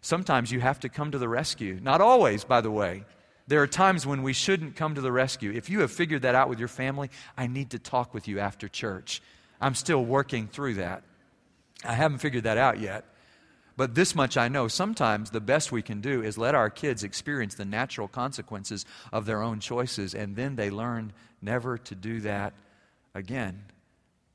sometimes 0.00 0.50
you 0.50 0.60
have 0.60 0.80
to 0.80 0.88
come 0.88 1.10
to 1.10 1.18
the 1.18 1.28
rescue. 1.28 1.78
Not 1.80 2.00
always, 2.00 2.42
by 2.44 2.62
the 2.62 2.70
way. 2.70 3.04
There 3.46 3.62
are 3.62 3.66
times 3.66 4.06
when 4.06 4.22
we 4.22 4.32
shouldn't 4.32 4.76
come 4.76 4.94
to 4.94 5.02
the 5.02 5.12
rescue. 5.12 5.52
If 5.52 5.68
you 5.68 5.80
have 5.80 5.92
figured 5.92 6.22
that 6.22 6.34
out 6.34 6.48
with 6.48 6.58
your 6.58 6.68
family, 6.68 7.10
I 7.36 7.46
need 7.46 7.70
to 7.70 7.78
talk 7.78 8.14
with 8.14 8.28
you 8.28 8.40
after 8.40 8.66
church. 8.66 9.20
I'm 9.60 9.74
still 9.74 10.04
working 10.04 10.48
through 10.48 10.74
that. 10.74 11.02
I 11.84 11.92
haven't 11.92 12.18
figured 12.18 12.44
that 12.44 12.56
out 12.56 12.80
yet. 12.80 13.04
But 13.76 13.94
this 13.94 14.14
much 14.14 14.38
I 14.38 14.48
know 14.48 14.68
sometimes 14.68 15.30
the 15.30 15.40
best 15.40 15.70
we 15.70 15.82
can 15.82 16.00
do 16.00 16.22
is 16.22 16.38
let 16.38 16.54
our 16.54 16.70
kids 16.70 17.04
experience 17.04 17.54
the 17.56 17.66
natural 17.66 18.08
consequences 18.08 18.86
of 19.12 19.26
their 19.26 19.42
own 19.42 19.60
choices, 19.60 20.14
and 20.14 20.34
then 20.34 20.56
they 20.56 20.70
learn 20.70 21.12
never 21.42 21.76
to 21.76 21.94
do 21.94 22.20
that 22.20 22.54
again. 23.18 23.64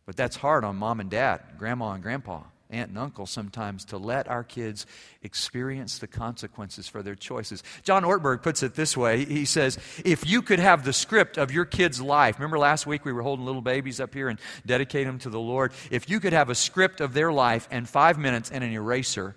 But 0.05 0.15
that's 0.15 0.35
hard 0.35 0.63
on 0.63 0.75
mom 0.75 0.99
and 0.99 1.09
dad, 1.09 1.41
grandma 1.57 1.93
and 1.93 2.03
grandpa, 2.03 2.41
aunt 2.69 2.89
and 2.89 2.97
uncle 2.97 3.25
sometimes 3.25 3.85
to 3.85 3.97
let 3.97 4.27
our 4.27 4.43
kids 4.43 4.85
experience 5.21 5.99
the 5.99 6.07
consequences 6.07 6.87
for 6.87 7.01
their 7.01 7.15
choices. 7.15 7.63
John 7.83 8.03
Ortberg 8.03 8.41
puts 8.41 8.63
it 8.63 8.75
this 8.75 8.97
way 8.97 9.23
He 9.25 9.45
says, 9.45 9.77
If 10.03 10.27
you 10.29 10.41
could 10.41 10.59
have 10.59 10.83
the 10.83 10.93
script 10.93 11.37
of 11.37 11.51
your 11.51 11.65
kid's 11.65 12.01
life, 12.01 12.37
remember 12.37 12.59
last 12.59 12.85
week 12.85 13.05
we 13.05 13.13
were 13.13 13.21
holding 13.21 13.45
little 13.45 13.61
babies 13.61 13.99
up 13.99 14.13
here 14.13 14.27
and 14.27 14.39
dedicate 14.65 15.07
them 15.07 15.19
to 15.19 15.29
the 15.29 15.39
Lord? 15.39 15.71
If 15.89 16.09
you 16.09 16.19
could 16.19 16.33
have 16.33 16.49
a 16.49 16.55
script 16.55 16.99
of 16.99 17.13
their 17.13 17.31
life 17.31 17.67
and 17.71 17.87
five 17.87 18.17
minutes 18.17 18.51
and 18.51 18.63
an 18.63 18.71
eraser, 18.71 19.35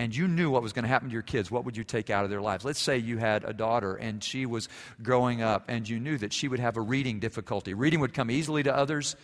and 0.00 0.16
you 0.16 0.26
knew 0.26 0.50
what 0.50 0.62
was 0.62 0.72
going 0.72 0.84
to 0.84 0.88
happen 0.88 1.10
to 1.10 1.12
your 1.12 1.20
kids, 1.20 1.50
what 1.50 1.66
would 1.66 1.76
you 1.76 1.84
take 1.84 2.08
out 2.08 2.24
of 2.24 2.30
their 2.30 2.40
lives? 2.40 2.64
Let's 2.64 2.80
say 2.80 2.96
you 2.96 3.18
had 3.18 3.44
a 3.44 3.52
daughter 3.52 3.96
and 3.96 4.24
she 4.24 4.46
was 4.46 4.66
growing 5.02 5.42
up 5.42 5.66
and 5.68 5.86
you 5.86 6.00
knew 6.00 6.16
that 6.16 6.32
she 6.32 6.48
would 6.48 6.58
have 6.58 6.78
a 6.78 6.80
reading 6.80 7.20
difficulty. 7.20 7.74
Reading 7.74 8.00
would 8.00 8.14
come 8.14 8.30
easily 8.30 8.62
to 8.62 8.74
others, 8.74 9.14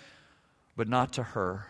but 0.77 0.87
not 0.87 1.15
to 1.15 1.23
her. 1.23 1.67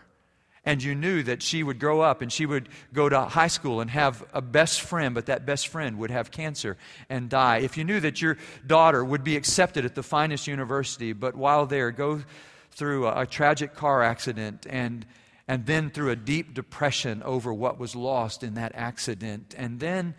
And 0.65 0.83
you 0.83 0.93
knew 0.93 1.23
that 1.23 1.41
she 1.41 1.63
would 1.63 1.79
grow 1.79 2.01
up 2.01 2.21
and 2.21 2.29
she 2.29 2.45
would 2.45 2.67
go 2.91 3.07
to 3.07 3.21
high 3.21 3.47
school 3.47 3.79
and 3.79 3.89
have 3.89 4.25
a 4.33 4.41
best 4.41 4.81
friend, 4.81 5.15
but 5.15 5.27
that 5.27 5.45
best 5.45 5.69
friend 5.69 5.99
would 5.99 6.11
have 6.11 6.29
cancer 6.29 6.75
and 7.07 7.29
die. 7.29 7.59
If 7.59 7.77
you 7.77 7.85
knew 7.85 8.01
that 8.01 8.21
your 8.21 8.35
daughter 8.65 9.05
would 9.05 9.23
be 9.23 9.37
accepted 9.37 9.85
at 9.85 9.95
the 9.95 10.03
finest 10.03 10.47
university, 10.47 11.13
but 11.13 11.33
while 11.33 11.65
there, 11.65 11.91
go 11.91 12.23
through 12.71 13.07
a, 13.07 13.21
a 13.21 13.25
tragic 13.25 13.73
car 13.73 14.03
accident 14.03 14.67
and 14.69 15.05
and 15.47 15.65
then 15.65 15.89
through 15.89 16.11
a 16.11 16.15
deep 16.15 16.53
depression 16.53 17.23
over 17.23 17.53
what 17.53 17.79
was 17.79 17.95
lost 17.95 18.43
in 18.43 18.55
that 18.55 18.73
accident. 18.75 19.55
And 19.57 19.79
then 19.79 20.15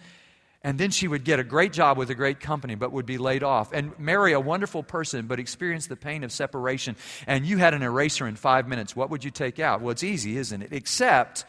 and 0.62 0.76
then 0.76 0.90
she 0.90 1.06
would 1.06 1.24
get 1.24 1.38
a 1.38 1.44
great 1.44 1.72
job 1.72 1.96
with 1.96 2.10
a 2.10 2.16
great 2.16 2.40
company, 2.40 2.74
but 2.74 2.90
would 2.90 3.06
be 3.06 3.16
laid 3.16 3.44
off. 3.44 3.72
And 3.72 3.96
marry 3.98 4.32
a 4.32 4.40
wonderful 4.40 4.82
person, 4.82 5.26
but 5.26 5.38
experience 5.38 5.86
the 5.86 5.96
pain 5.96 6.24
of 6.24 6.32
separation. 6.32 6.96
And 7.28 7.46
you 7.46 7.58
had 7.58 7.74
an 7.74 7.82
eraser 7.82 8.26
in 8.26 8.34
five 8.34 8.66
minutes. 8.66 8.96
What 8.96 9.08
would 9.10 9.22
you 9.22 9.30
take 9.30 9.60
out? 9.60 9.80
Well, 9.80 9.92
it's 9.92 10.02
easy, 10.02 10.36
isn't 10.36 10.60
it? 10.60 10.72
Except, 10.72 11.44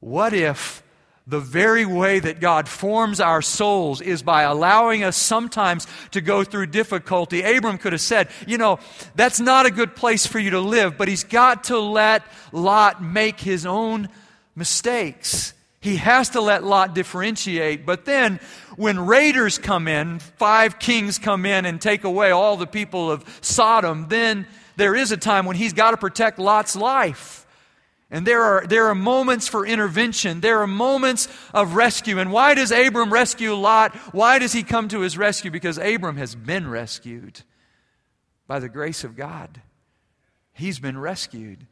what 0.00 0.32
if 0.32 0.82
the 1.28 1.40
very 1.40 1.84
way 1.84 2.18
that 2.18 2.40
God 2.40 2.66
forms 2.66 3.20
our 3.20 3.42
souls 3.42 4.00
is 4.00 4.22
by 4.22 4.42
allowing 4.42 5.04
us 5.04 5.14
sometimes 5.14 5.86
to 6.12 6.22
go 6.22 6.42
through 6.42 6.66
difficulty. 6.66 7.42
Abram 7.42 7.76
could 7.76 7.92
have 7.92 8.00
said, 8.00 8.28
You 8.46 8.56
know, 8.56 8.78
that's 9.14 9.38
not 9.38 9.66
a 9.66 9.70
good 9.70 9.94
place 9.94 10.26
for 10.26 10.38
you 10.38 10.50
to 10.50 10.60
live, 10.60 10.96
but 10.96 11.06
he's 11.06 11.24
got 11.24 11.64
to 11.64 11.78
let 11.78 12.22
Lot 12.50 13.02
make 13.02 13.40
his 13.40 13.66
own 13.66 14.08
mistakes. 14.56 15.52
He 15.80 15.96
has 15.96 16.30
to 16.30 16.40
let 16.40 16.64
Lot 16.64 16.94
differentiate. 16.94 17.84
But 17.84 18.06
then, 18.06 18.40
when 18.76 18.98
raiders 19.06 19.58
come 19.58 19.86
in, 19.86 20.20
five 20.20 20.78
kings 20.78 21.18
come 21.18 21.44
in 21.44 21.66
and 21.66 21.78
take 21.78 22.04
away 22.04 22.30
all 22.30 22.56
the 22.56 22.66
people 22.66 23.10
of 23.10 23.24
Sodom, 23.42 24.06
then 24.08 24.46
there 24.76 24.96
is 24.96 25.12
a 25.12 25.16
time 25.18 25.44
when 25.44 25.56
he's 25.56 25.74
got 25.74 25.90
to 25.90 25.98
protect 25.98 26.38
Lot's 26.38 26.74
life. 26.74 27.46
And 28.10 28.26
there 28.26 28.42
are, 28.42 28.66
there 28.66 28.86
are 28.86 28.94
moments 28.94 29.48
for 29.48 29.66
intervention. 29.66 30.40
There 30.40 30.60
are 30.60 30.66
moments 30.66 31.28
of 31.52 31.74
rescue. 31.74 32.18
And 32.18 32.32
why 32.32 32.54
does 32.54 32.70
Abram 32.70 33.12
rescue 33.12 33.54
Lot? 33.54 33.94
Why 34.14 34.38
does 34.38 34.52
he 34.52 34.62
come 34.62 34.88
to 34.88 35.00
his 35.00 35.18
rescue? 35.18 35.50
Because 35.50 35.76
Abram 35.76 36.16
has 36.16 36.34
been 36.34 36.70
rescued 36.70 37.42
by 38.46 38.60
the 38.60 38.68
grace 38.70 39.04
of 39.04 39.14
God. 39.14 39.60
He's 40.54 40.78
been 40.78 40.98
rescued. 40.98 41.66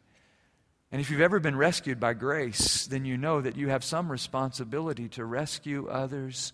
And 0.92 1.00
if 1.00 1.10
you've 1.10 1.22
ever 1.22 1.40
been 1.40 1.56
rescued 1.56 1.98
by 1.98 2.12
grace, 2.12 2.86
then 2.86 3.04
you 3.04 3.16
know 3.16 3.40
that 3.40 3.56
you 3.56 3.68
have 3.68 3.82
some 3.82 4.12
responsibility 4.12 5.08
to 5.10 5.24
rescue 5.24 5.88
others 5.88 6.52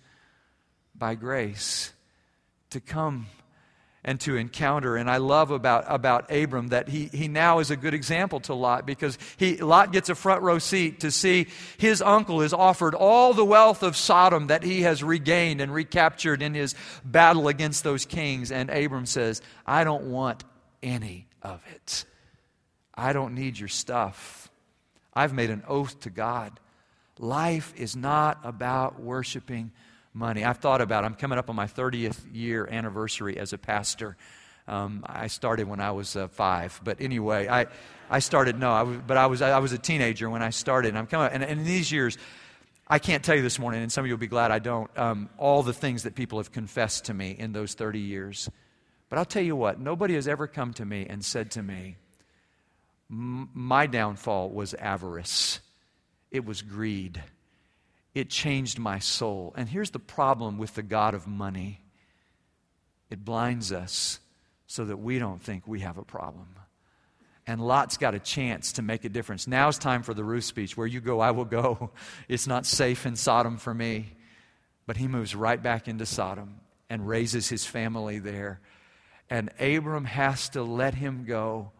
by 0.94 1.16
grace, 1.16 1.92
to 2.70 2.80
come 2.80 3.26
and 4.04 4.20
to 4.20 4.36
encounter. 4.36 4.96
And 4.96 5.08
I 5.08 5.18
love 5.18 5.50
about, 5.50 5.84
about 5.86 6.32
Abram 6.32 6.68
that 6.68 6.88
he, 6.88 7.06
he 7.06 7.28
now 7.28 7.60
is 7.60 7.70
a 7.70 7.76
good 7.76 7.94
example 7.94 8.40
to 8.40 8.54
Lot 8.54 8.86
because 8.86 9.16
he, 9.36 9.56
Lot 9.58 9.92
gets 9.92 10.08
a 10.08 10.14
front 10.14 10.42
row 10.42 10.58
seat 10.58 11.00
to 11.00 11.10
see 11.10 11.46
his 11.78 12.02
uncle 12.02 12.42
is 12.42 12.52
offered 12.52 12.94
all 12.94 13.32
the 13.32 13.44
wealth 13.44 13.82
of 13.82 13.96
Sodom 13.96 14.48
that 14.48 14.64
he 14.64 14.82
has 14.82 15.04
regained 15.04 15.60
and 15.60 15.72
recaptured 15.72 16.42
in 16.42 16.54
his 16.54 16.74
battle 17.04 17.48
against 17.48 17.84
those 17.84 18.04
kings. 18.04 18.50
And 18.50 18.70
Abram 18.70 19.06
says, 19.06 19.40
I 19.66 19.84
don't 19.84 20.10
want 20.10 20.44
any 20.82 21.26
of 21.42 21.62
it. 21.72 22.04
I 22.94 23.12
don't 23.12 23.34
need 23.34 23.58
your 23.58 23.68
stuff. 23.68 24.50
I've 25.14 25.32
made 25.32 25.50
an 25.50 25.62
oath 25.68 26.00
to 26.00 26.10
God. 26.10 26.58
Life 27.18 27.72
is 27.76 27.94
not 27.94 28.40
about 28.42 29.00
worshiping 29.00 29.70
money. 30.14 30.44
I've 30.44 30.58
thought 30.58 30.80
about 30.80 31.04
it. 31.04 31.06
I'm 31.06 31.14
coming 31.14 31.38
up 31.38 31.48
on 31.48 31.56
my 31.56 31.66
30th 31.66 32.20
year 32.32 32.68
anniversary 32.70 33.38
as 33.38 33.52
a 33.52 33.58
pastor. 33.58 34.16
Um, 34.68 35.04
I 35.06 35.26
started 35.26 35.68
when 35.68 35.80
I 35.80 35.90
was 35.90 36.14
uh, 36.14 36.28
five, 36.28 36.80
but 36.84 37.00
anyway, 37.00 37.48
I, 37.48 37.66
I 38.08 38.20
started, 38.20 38.58
no, 38.58 38.70
I 38.72 38.82
was, 38.82 38.98
but 39.06 39.16
I 39.16 39.26
was, 39.26 39.42
I 39.42 39.58
was 39.58 39.72
a 39.72 39.78
teenager 39.78 40.30
when 40.30 40.42
I 40.42 40.50
started. 40.50 40.90
And 40.90 40.98
I'm 40.98 41.06
coming, 41.06 41.30
and, 41.32 41.42
and 41.42 41.60
in 41.60 41.66
these 41.66 41.90
years, 41.90 42.16
I 42.86 42.98
can't 42.98 43.24
tell 43.24 43.34
you 43.34 43.42
this 43.42 43.58
morning, 43.58 43.82
and 43.82 43.90
some 43.90 44.04
of 44.04 44.06
you 44.08 44.12
will 44.12 44.20
be 44.20 44.26
glad 44.26 44.50
I 44.50 44.58
don't, 44.58 44.90
um, 44.98 45.30
all 45.38 45.62
the 45.62 45.72
things 45.72 46.02
that 46.02 46.14
people 46.14 46.38
have 46.38 46.52
confessed 46.52 47.06
to 47.06 47.14
me 47.14 47.34
in 47.36 47.52
those 47.52 47.74
30 47.74 47.98
years. 47.98 48.50
But 49.08 49.18
I'll 49.18 49.24
tell 49.24 49.42
you 49.42 49.56
what, 49.56 49.80
nobody 49.80 50.14
has 50.14 50.28
ever 50.28 50.46
come 50.46 50.72
to 50.74 50.84
me 50.84 51.06
and 51.08 51.24
said 51.24 51.50
to 51.52 51.62
me, 51.62 51.96
My 53.08 53.86
downfall 53.86 54.50
was 54.50 54.74
avarice, 54.74 55.60
it 56.30 56.44
was 56.44 56.62
greed. 56.62 57.22
It 58.14 58.28
changed 58.28 58.78
my 58.78 58.98
soul. 58.98 59.54
And 59.56 59.68
here's 59.68 59.90
the 59.90 59.98
problem 59.98 60.58
with 60.58 60.74
the 60.74 60.82
God 60.82 61.14
of 61.14 61.26
money 61.26 61.80
it 63.10 63.24
blinds 63.24 63.72
us 63.72 64.20
so 64.66 64.86
that 64.86 64.96
we 64.96 65.18
don't 65.18 65.42
think 65.42 65.68
we 65.68 65.80
have 65.80 65.98
a 65.98 66.04
problem. 66.04 66.48
And 67.46 67.60
Lot's 67.60 67.98
got 67.98 68.14
a 68.14 68.18
chance 68.18 68.72
to 68.72 68.82
make 68.82 69.04
a 69.04 69.08
difference. 69.08 69.46
Now's 69.46 69.76
time 69.76 70.02
for 70.02 70.14
the 70.14 70.24
Ruth 70.24 70.44
speech. 70.44 70.76
Where 70.76 70.86
you 70.86 71.00
go, 71.00 71.20
I 71.20 71.32
will 71.32 71.44
go. 71.44 71.90
It's 72.28 72.46
not 72.46 72.64
safe 72.64 73.04
in 73.04 73.16
Sodom 73.16 73.58
for 73.58 73.74
me. 73.74 74.14
But 74.86 74.96
he 74.96 75.08
moves 75.08 75.34
right 75.34 75.62
back 75.62 75.88
into 75.88 76.06
Sodom 76.06 76.60
and 76.88 77.06
raises 77.06 77.48
his 77.48 77.66
family 77.66 78.18
there. 78.18 78.60
And 79.28 79.50
Abram 79.60 80.04
has 80.04 80.48
to 80.50 80.62
let 80.62 80.94
him 80.94 81.24
go 81.24 81.72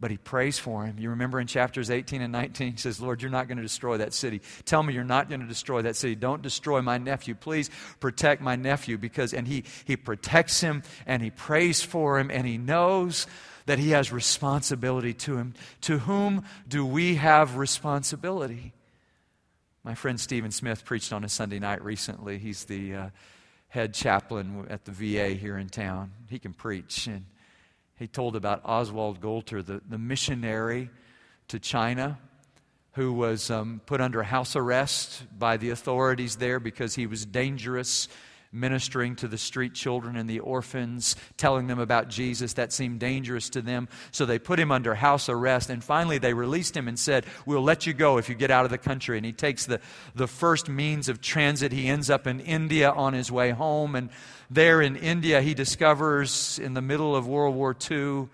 but 0.00 0.10
he 0.10 0.16
prays 0.16 0.58
for 0.58 0.84
him. 0.84 0.98
You 0.98 1.10
remember 1.10 1.40
in 1.40 1.46
chapters 1.46 1.90
18 1.90 2.20
and 2.20 2.32
19, 2.32 2.72
he 2.72 2.78
says, 2.78 3.00
Lord, 3.00 3.22
you're 3.22 3.30
not 3.30 3.48
going 3.48 3.56
to 3.58 3.62
destroy 3.62 3.98
that 3.98 4.12
city. 4.12 4.42
Tell 4.64 4.82
me 4.82 4.92
you're 4.92 5.04
not 5.04 5.28
going 5.28 5.40
to 5.40 5.46
destroy 5.46 5.82
that 5.82 5.96
city. 5.96 6.14
Don't 6.14 6.42
destroy 6.42 6.82
my 6.82 6.98
nephew. 6.98 7.34
Please 7.34 7.70
protect 8.00 8.42
my 8.42 8.56
nephew. 8.56 8.98
Because, 8.98 9.32
and 9.32 9.46
he, 9.46 9.64
he 9.84 9.96
protects 9.96 10.60
him 10.60 10.82
and 11.06 11.22
he 11.22 11.30
prays 11.30 11.80
for 11.80 12.18
him 12.18 12.30
and 12.30 12.46
he 12.46 12.58
knows 12.58 13.26
that 13.66 13.78
he 13.78 13.90
has 13.90 14.12
responsibility 14.12 15.14
to 15.14 15.36
him. 15.36 15.54
To 15.82 15.98
whom 15.98 16.44
do 16.68 16.84
we 16.84 17.14
have 17.14 17.56
responsibility? 17.56 18.72
My 19.84 19.94
friend 19.94 20.18
Stephen 20.18 20.50
Smith 20.50 20.84
preached 20.84 21.12
on 21.12 21.24
a 21.24 21.28
Sunday 21.28 21.58
night 21.58 21.84
recently. 21.84 22.38
He's 22.38 22.64
the 22.64 22.94
uh, 22.94 23.08
head 23.68 23.94
chaplain 23.94 24.66
at 24.70 24.84
the 24.84 24.92
VA 24.92 25.28
here 25.34 25.56
in 25.56 25.68
town. 25.68 26.12
He 26.28 26.38
can 26.38 26.52
preach. 26.52 27.06
And 27.06 27.26
he 27.96 28.06
told 28.06 28.36
about 28.36 28.62
Oswald 28.64 29.20
Goulter, 29.20 29.64
the, 29.64 29.80
the 29.88 29.98
missionary 29.98 30.90
to 31.48 31.58
China, 31.58 32.18
who 32.92 33.12
was 33.12 33.50
um, 33.50 33.80
put 33.86 34.00
under 34.00 34.22
house 34.22 34.56
arrest 34.56 35.24
by 35.38 35.56
the 35.56 35.70
authorities 35.70 36.36
there 36.36 36.60
because 36.60 36.94
he 36.94 37.06
was 37.06 37.24
dangerous 37.24 38.08
ministering 38.54 39.16
to 39.16 39.28
the 39.28 39.36
street 39.36 39.74
children 39.74 40.16
and 40.16 40.30
the 40.30 40.40
orphans, 40.40 41.16
telling 41.36 41.66
them 41.66 41.78
about 41.78 42.08
Jesus. 42.08 42.54
That 42.54 42.72
seemed 42.72 43.00
dangerous 43.00 43.50
to 43.50 43.62
them. 43.62 43.88
So 44.12 44.24
they 44.24 44.38
put 44.38 44.58
him 44.58 44.70
under 44.70 44.94
house 44.94 45.28
arrest. 45.28 45.70
And 45.70 45.82
finally, 45.82 46.18
they 46.18 46.34
released 46.34 46.76
him 46.76 46.88
and 46.88 46.98
said, 46.98 47.26
We'll 47.44 47.62
let 47.62 47.86
you 47.86 47.92
go 47.92 48.18
if 48.18 48.28
you 48.28 48.34
get 48.34 48.50
out 48.50 48.64
of 48.64 48.70
the 48.70 48.78
country. 48.78 49.16
And 49.16 49.26
he 49.26 49.32
takes 49.32 49.66
the, 49.66 49.80
the 50.14 50.28
first 50.28 50.68
means 50.68 51.08
of 51.08 51.20
transit. 51.20 51.72
He 51.72 51.88
ends 51.88 52.08
up 52.08 52.26
in 52.26 52.40
India 52.40 52.90
on 52.90 53.12
his 53.12 53.30
way 53.30 53.50
home. 53.50 53.94
And 53.94 54.10
there 54.50 54.80
in 54.80 54.96
India, 54.96 55.42
he 55.42 55.54
discovers 55.54 56.58
in 56.58 56.74
the 56.74 56.82
middle 56.82 57.16
of 57.16 57.26
World 57.26 57.54
War 57.54 57.76
II 57.90 58.28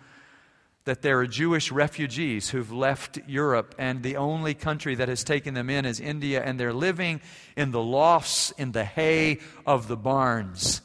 that 0.85 1.03
there 1.03 1.19
are 1.21 1.27
Jewish 1.27 1.71
refugees 1.71 2.51
who've 2.51 2.73
left 2.73 3.19
Europe, 3.27 3.75
and 3.79 4.03
the 4.03 4.17
only 4.17 4.55
country 4.55 4.95
that 4.95 5.09
has 5.09 5.23
taken 5.23 5.55
them 5.55 5.69
in 5.69 5.85
is 5.85 6.01
India, 6.01 6.43
and 6.43 6.59
they're 6.59 6.73
living 6.73 7.21
in 7.57 7.71
the 7.71 7.83
lofts, 7.83 8.51
in 8.53 8.73
the 8.73 8.85
hay 8.85 9.39
of 9.67 9.89
the 9.89 9.97
barns. 9.97 10.81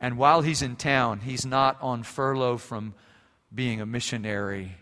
And 0.00 0.18
while 0.18 0.42
he's 0.42 0.62
in 0.62 0.76
town, 0.76 1.20
he's 1.20 1.46
not 1.46 1.80
on 1.80 2.02
furlough 2.02 2.58
from 2.58 2.94
being 3.54 3.80
a 3.80 3.86
missionary. 3.86 4.72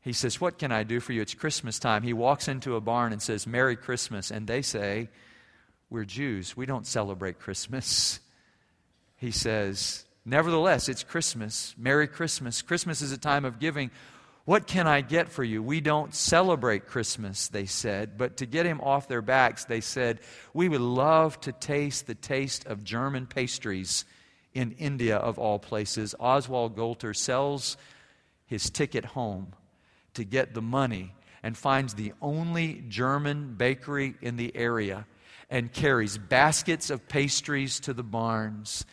He 0.00 0.12
says, 0.12 0.40
What 0.40 0.58
can 0.58 0.72
I 0.72 0.82
do 0.82 1.00
for 1.00 1.12
you? 1.12 1.20
It's 1.20 1.34
Christmas 1.34 1.78
time. 1.78 2.02
He 2.02 2.12
walks 2.12 2.48
into 2.48 2.74
a 2.74 2.80
barn 2.80 3.12
and 3.12 3.20
says, 3.20 3.46
Merry 3.46 3.76
Christmas. 3.76 4.30
And 4.30 4.46
they 4.46 4.62
say, 4.62 5.10
We're 5.90 6.04
Jews. 6.04 6.56
We 6.56 6.66
don't 6.66 6.86
celebrate 6.86 7.38
Christmas. 7.38 8.20
He 9.16 9.30
says, 9.30 10.04
Nevertheless, 10.28 10.90
it's 10.90 11.04
Christmas. 11.04 11.74
Merry 11.78 12.06
Christmas. 12.06 12.60
Christmas 12.60 13.00
is 13.00 13.12
a 13.12 13.18
time 13.18 13.46
of 13.46 13.58
giving. 13.58 13.90
What 14.44 14.66
can 14.66 14.86
I 14.86 15.00
get 15.00 15.30
for 15.30 15.42
you? 15.42 15.62
We 15.62 15.80
don't 15.80 16.14
celebrate 16.14 16.86
Christmas, 16.86 17.48
they 17.48 17.64
said. 17.64 18.18
But 18.18 18.36
to 18.38 18.46
get 18.46 18.66
him 18.66 18.82
off 18.82 19.08
their 19.08 19.22
backs, 19.22 19.64
they 19.64 19.80
said, 19.80 20.20
We 20.52 20.68
would 20.68 20.82
love 20.82 21.40
to 21.42 21.52
taste 21.52 22.06
the 22.06 22.14
taste 22.14 22.66
of 22.66 22.84
German 22.84 23.26
pastries 23.26 24.04
in 24.52 24.72
India, 24.72 25.16
of 25.16 25.38
all 25.38 25.58
places. 25.58 26.14
Oswald 26.20 26.76
Goulter 26.76 27.16
sells 27.16 27.78
his 28.44 28.68
ticket 28.68 29.06
home 29.06 29.54
to 30.12 30.24
get 30.24 30.52
the 30.52 30.60
money 30.60 31.14
and 31.42 31.56
finds 31.56 31.94
the 31.94 32.12
only 32.20 32.84
German 32.88 33.54
bakery 33.54 34.14
in 34.20 34.36
the 34.36 34.54
area 34.54 35.06
and 35.48 35.72
carries 35.72 36.18
baskets 36.18 36.90
of 36.90 37.08
pastries 37.08 37.80
to 37.80 37.94
the 37.94 38.02
barns 38.02 38.84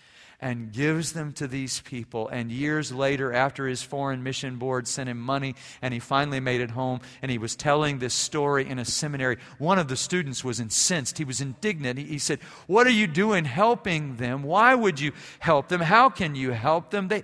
and 0.46 0.72
gives 0.72 1.14
them 1.14 1.34
to 1.34 1.48
these 1.48 1.82
people. 1.82 2.28
And 2.28 2.52
years 2.52 2.92
later, 2.92 3.34
after 3.34 3.66
his 3.66 3.82
foreign 3.82 4.22
mission 4.22 4.58
board 4.58 4.88
sent 4.88 5.10
him 5.10 5.20
money 5.20 5.56
and 5.82 5.92
he 5.92 6.00
finally 6.00 6.40
made 6.40 6.62
it 6.62 6.70
home, 6.70 7.00
and 7.24 7.32
he 7.32 7.40
was 7.40 7.56
telling 7.56 7.98
this 7.98 8.14
story 8.14 8.70
in 8.70 8.78
a 8.78 8.86
seminary, 8.86 9.38
one 9.58 9.80
of 9.80 9.88
the 9.88 9.96
students 9.96 10.44
was 10.44 10.60
incensed. 10.60 11.18
He 11.18 11.24
was 11.24 11.42
indignant. 11.42 11.98
He, 11.98 12.06
he 12.06 12.20
said, 12.20 12.42
What 12.68 12.86
are 12.86 12.92
you 12.92 13.08
doing 13.08 13.44
helping 13.44 14.18
them? 14.18 14.44
Why 14.44 14.76
would 14.76 15.00
you 15.00 15.14
help 15.40 15.68
them? 15.68 15.82
How 15.82 16.12
can 16.12 16.36
you 16.36 16.52
help 16.52 16.92
them? 16.92 17.08
They, 17.08 17.24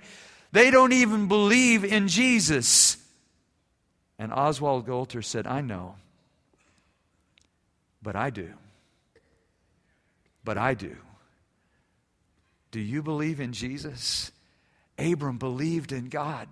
they 0.50 0.72
don't 0.72 0.92
even 0.92 1.28
believe 1.28 1.84
in 1.84 2.08
Jesus. 2.08 2.96
And 4.18 4.32
Oswald 4.32 4.84
Goulter 4.84 5.24
said, 5.24 5.46
I 5.46 5.60
know, 5.60 5.94
but 8.02 8.16
I 8.16 8.30
do. 8.30 8.52
But 10.42 10.58
I 10.58 10.74
do. 10.74 10.96
Do 12.72 12.80
you 12.80 13.02
believe 13.02 13.38
in 13.38 13.52
Jesus? 13.52 14.32
Abram 14.98 15.38
believed 15.38 15.92
in 15.92 16.08
God. 16.08 16.48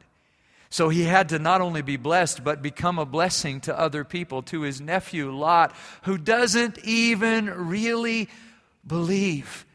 So 0.69 0.89
he 0.89 1.03
had 1.03 1.31
to 1.31 1.41
not 1.41 1.61
only 1.61 1.83
be 1.83 1.97
blessed, 1.97 2.45
but 2.45 2.63
become 2.63 2.99
a 2.99 3.05
blessing 3.05 3.61
to 3.63 3.77
other 3.77 4.05
people, 4.05 4.43
to 4.43 4.61
his 4.61 4.81
nephew 4.81 5.33
Lot, 5.33 5.75
who 6.03 6.17
doesn't 6.17 6.79
even 6.85 7.47
really 7.47 8.29
believe. 8.87 9.67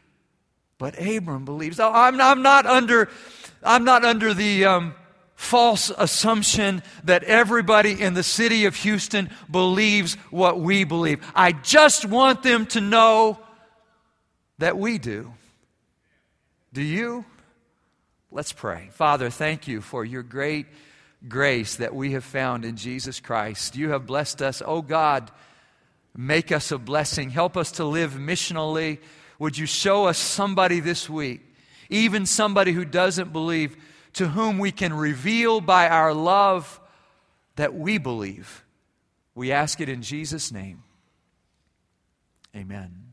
But 0.78 0.98
Abram 0.98 1.44
believes. 1.44 1.78
I'm, 1.78 2.18
I'm, 2.20 2.42
not, 2.42 2.64
under, 2.64 3.10
I'm 3.62 3.84
not 3.84 4.04
under 4.04 4.32
the 4.32 4.64
um, 4.64 4.94
false 5.34 5.90
assumption 5.90 6.82
that 7.04 7.24
everybody 7.24 8.00
in 8.00 8.14
the 8.14 8.22
city 8.22 8.64
of 8.64 8.76
Houston 8.76 9.30
believes 9.50 10.14
what 10.30 10.60
we 10.60 10.84
believe. 10.84 11.20
I 11.34 11.52
just 11.52 12.06
want 12.06 12.42
them 12.42 12.66
to 12.68 12.80
know 12.80 13.38
that 14.58 14.78
we 14.78 14.96
do. 14.96 15.32
Do 16.76 16.82
you? 16.82 17.24
Let's 18.30 18.52
pray. 18.52 18.90
Father, 18.92 19.30
thank 19.30 19.66
you 19.66 19.80
for 19.80 20.04
your 20.04 20.22
great 20.22 20.66
grace 21.26 21.76
that 21.76 21.94
we 21.94 22.12
have 22.12 22.22
found 22.22 22.66
in 22.66 22.76
Jesus 22.76 23.18
Christ. 23.18 23.76
You 23.76 23.92
have 23.92 24.04
blessed 24.04 24.42
us. 24.42 24.60
Oh 24.62 24.82
God, 24.82 25.30
make 26.14 26.52
us 26.52 26.70
a 26.72 26.76
blessing. 26.76 27.30
Help 27.30 27.56
us 27.56 27.72
to 27.72 27.86
live 27.86 28.16
missionally. 28.16 28.98
Would 29.38 29.56
you 29.56 29.64
show 29.64 30.04
us 30.04 30.18
somebody 30.18 30.80
this 30.80 31.08
week, 31.08 31.40
even 31.88 32.26
somebody 32.26 32.72
who 32.72 32.84
doesn't 32.84 33.32
believe, 33.32 33.74
to 34.12 34.28
whom 34.28 34.58
we 34.58 34.70
can 34.70 34.92
reveal 34.92 35.62
by 35.62 35.88
our 35.88 36.12
love 36.12 36.78
that 37.54 37.72
we 37.72 37.96
believe? 37.96 38.66
We 39.34 39.50
ask 39.50 39.80
it 39.80 39.88
in 39.88 40.02
Jesus' 40.02 40.52
name. 40.52 40.82
Amen. 42.54 43.05